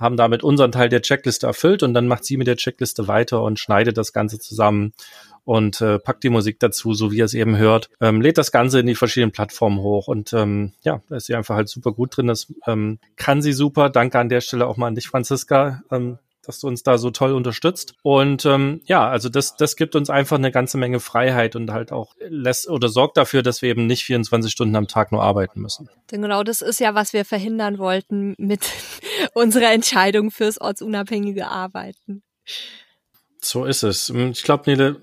haben 0.01 0.17
damit 0.17 0.43
unseren 0.43 0.73
Teil 0.73 0.89
der 0.89 1.03
Checkliste 1.03 1.47
erfüllt 1.47 1.83
und 1.83 1.95
dann 1.95 2.09
macht 2.09 2.25
sie 2.25 2.37
mit 2.37 2.47
der 2.47 2.57
Checkliste 2.57 3.07
weiter 3.07 3.43
und 3.43 3.59
schneidet 3.59 3.97
das 3.97 4.13
Ganze 4.13 4.39
zusammen 4.39 4.93
und 5.45 5.81
äh, 5.81 5.99
packt 5.99 6.25
die 6.25 6.31
Musik 6.31 6.59
dazu, 6.61 6.95
so 6.95 7.13
wie 7.13 7.19
ihr 7.19 7.25
es 7.25 7.35
eben 7.35 7.57
hört, 7.57 7.91
ähm, 8.01 8.21
lädt 8.21 8.39
das 8.39 8.53
Ganze 8.53 8.81
in 8.81 8.87
die 8.87 8.95
verschiedenen 8.95 9.33
Plattformen 9.33 9.79
hoch 9.81 10.09
und 10.09 10.33
ähm, 10.33 10.73
ja, 10.83 11.03
da 11.09 11.17
ist 11.17 11.27
sie 11.27 11.35
einfach 11.35 11.57
halt 11.57 11.69
super 11.69 11.93
gut 11.93 12.17
drin. 12.17 12.27
Das 12.27 12.53
ähm, 12.67 12.99
kann 13.17 13.43
sie 13.43 13.53
super. 13.53 13.91
Danke 13.91 14.19
an 14.19 14.29
der 14.29 14.41
Stelle 14.41 14.67
auch 14.67 14.77
mal 14.77 14.87
an 14.87 14.95
dich, 14.95 15.09
Franziska. 15.09 15.83
Ähm, 15.91 16.19
dass 16.42 16.61
du 16.61 16.68
uns 16.68 16.83
da 16.83 16.98
so 16.98 17.11
toll 17.11 17.33
unterstützt. 17.33 17.94
Und 18.03 18.44
ähm, 18.46 18.81
ja, 18.85 19.09
also 19.09 19.29
das, 19.29 19.57
das 19.57 19.76
gibt 19.76 19.94
uns 19.94 20.11
einfach 20.11 20.38
eine 20.38 20.50
ganze 20.50 20.79
Menge 20.79 21.00
Freiheit 21.00 21.57
und 21.57 21.70
halt 21.70 21.92
auch 21.92 22.14
lässt 22.18 22.68
oder 22.68 22.88
sorgt 22.88 23.16
dafür, 23.16 23.42
dass 23.42 23.62
wir 23.62 23.70
eben 23.70 23.87
nicht 23.87 24.05
24 24.05 24.50
Stunden 24.50 24.76
am 24.76 24.88
Tag 24.88 25.12
nur 25.12 25.22
arbeiten 25.22 25.61
müssen. 25.61 25.88
Denn 26.11 26.22
genau 26.22 26.42
das 26.42 26.62
ist 26.62 26.81
ja, 26.81 26.94
was 26.94 27.12
wir 27.12 27.24
verhindern 27.24 27.79
wollten 27.79 28.35
mit 28.38 28.61
unserer 29.35 29.72
Entscheidung 29.72 30.31
fürs 30.31 30.61
ortsunabhängige 30.61 31.48
Arbeiten. 31.48 32.22
So 33.42 33.64
ist 33.64 33.83
es. 33.83 34.11
Ich 34.11 34.42
glaube, 34.42 34.64
Nele, 34.66 35.00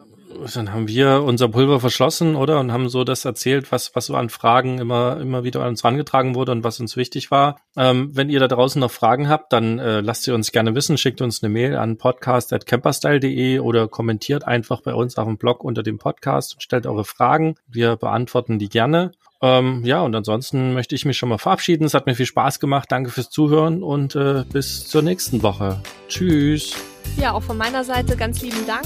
dann 0.54 0.73
haben 0.73 0.88
wir 0.88 1.23
unser 1.23 1.50
Pulver 1.50 1.80
verschlossen, 1.80 2.36
oder? 2.36 2.60
Und 2.60 2.71
haben 2.71 2.89
so 2.89 3.04
das 3.04 3.26
erzählt, 3.26 3.71
was, 3.71 3.95
was 3.95 4.08
so 4.08 4.15
an 4.15 4.30
Fragen 4.30 4.80
immer, 4.80 5.19
immer 5.19 5.43
wieder 5.43 5.62
an 5.62 5.69
uns 5.69 5.84
herangetragen 5.84 6.36
wurde 6.36 6.52
und 6.52 6.63
was 6.63 6.80
uns 6.80 6.97
wichtig 6.97 7.32
war. 7.32 7.60
Ähm, 7.76 8.12
wenn 8.13 8.30
ihr 8.30 8.39
da 8.39 8.47
draußen 8.47 8.80
noch 8.80 8.91
Fragen 8.91 9.30
habt, 9.30 9.54
dann 9.54 9.80
äh, 9.80 10.02
lasst 10.02 10.23
sie 10.23 10.32
uns 10.32 10.52
gerne 10.52 10.76
wissen. 10.76 10.97
Schickt 10.97 11.21
uns 11.21 11.43
eine 11.43 11.52
Mail 11.52 11.76
an 11.76 11.97
podcast.camperstyle.de 11.97 13.60
oder 13.60 13.88
kommentiert 13.88 14.45
einfach 14.45 14.82
bei 14.82 14.93
uns 14.93 15.17
auf 15.17 15.26
dem 15.26 15.38
Blog 15.38 15.63
unter 15.63 15.84
dem 15.84 15.97
Podcast 15.97 16.56
und 16.56 16.62
stellt 16.62 16.86
eure 16.86 17.06
Fragen. 17.06 17.56
Wir 17.67 17.95
beantworten 17.95 18.60
die 18.60 18.69
gerne. 18.69 19.12
Ähm, 19.41 19.84
ja, 19.86 20.02
und 20.02 20.15
ansonsten 20.15 20.73
möchte 20.73 20.95
ich 20.95 21.06
mich 21.06 21.17
schon 21.17 21.30
mal 21.30 21.38
verabschieden. 21.38 21.86
Es 21.86 21.93
hat 21.93 22.08
mir 22.08 22.15
viel 22.15 22.26
Spaß 22.26 22.60
gemacht. 22.60 22.91
Danke 22.91 23.12
fürs 23.12 23.30
Zuhören 23.30 23.84
und 23.84 24.15
äh, 24.15 24.43
bis 24.52 24.88
zur 24.88 25.04
nächsten 25.04 25.43
Woche. 25.43 25.82
Tschüss. 26.08 26.76
Ja, 27.17 27.34
auch 27.34 27.43
von 27.43 27.58
meiner 27.58 27.84
Seite 27.84 28.17
ganz 28.17 28.41
lieben 28.41 28.65
Dank 28.65 28.86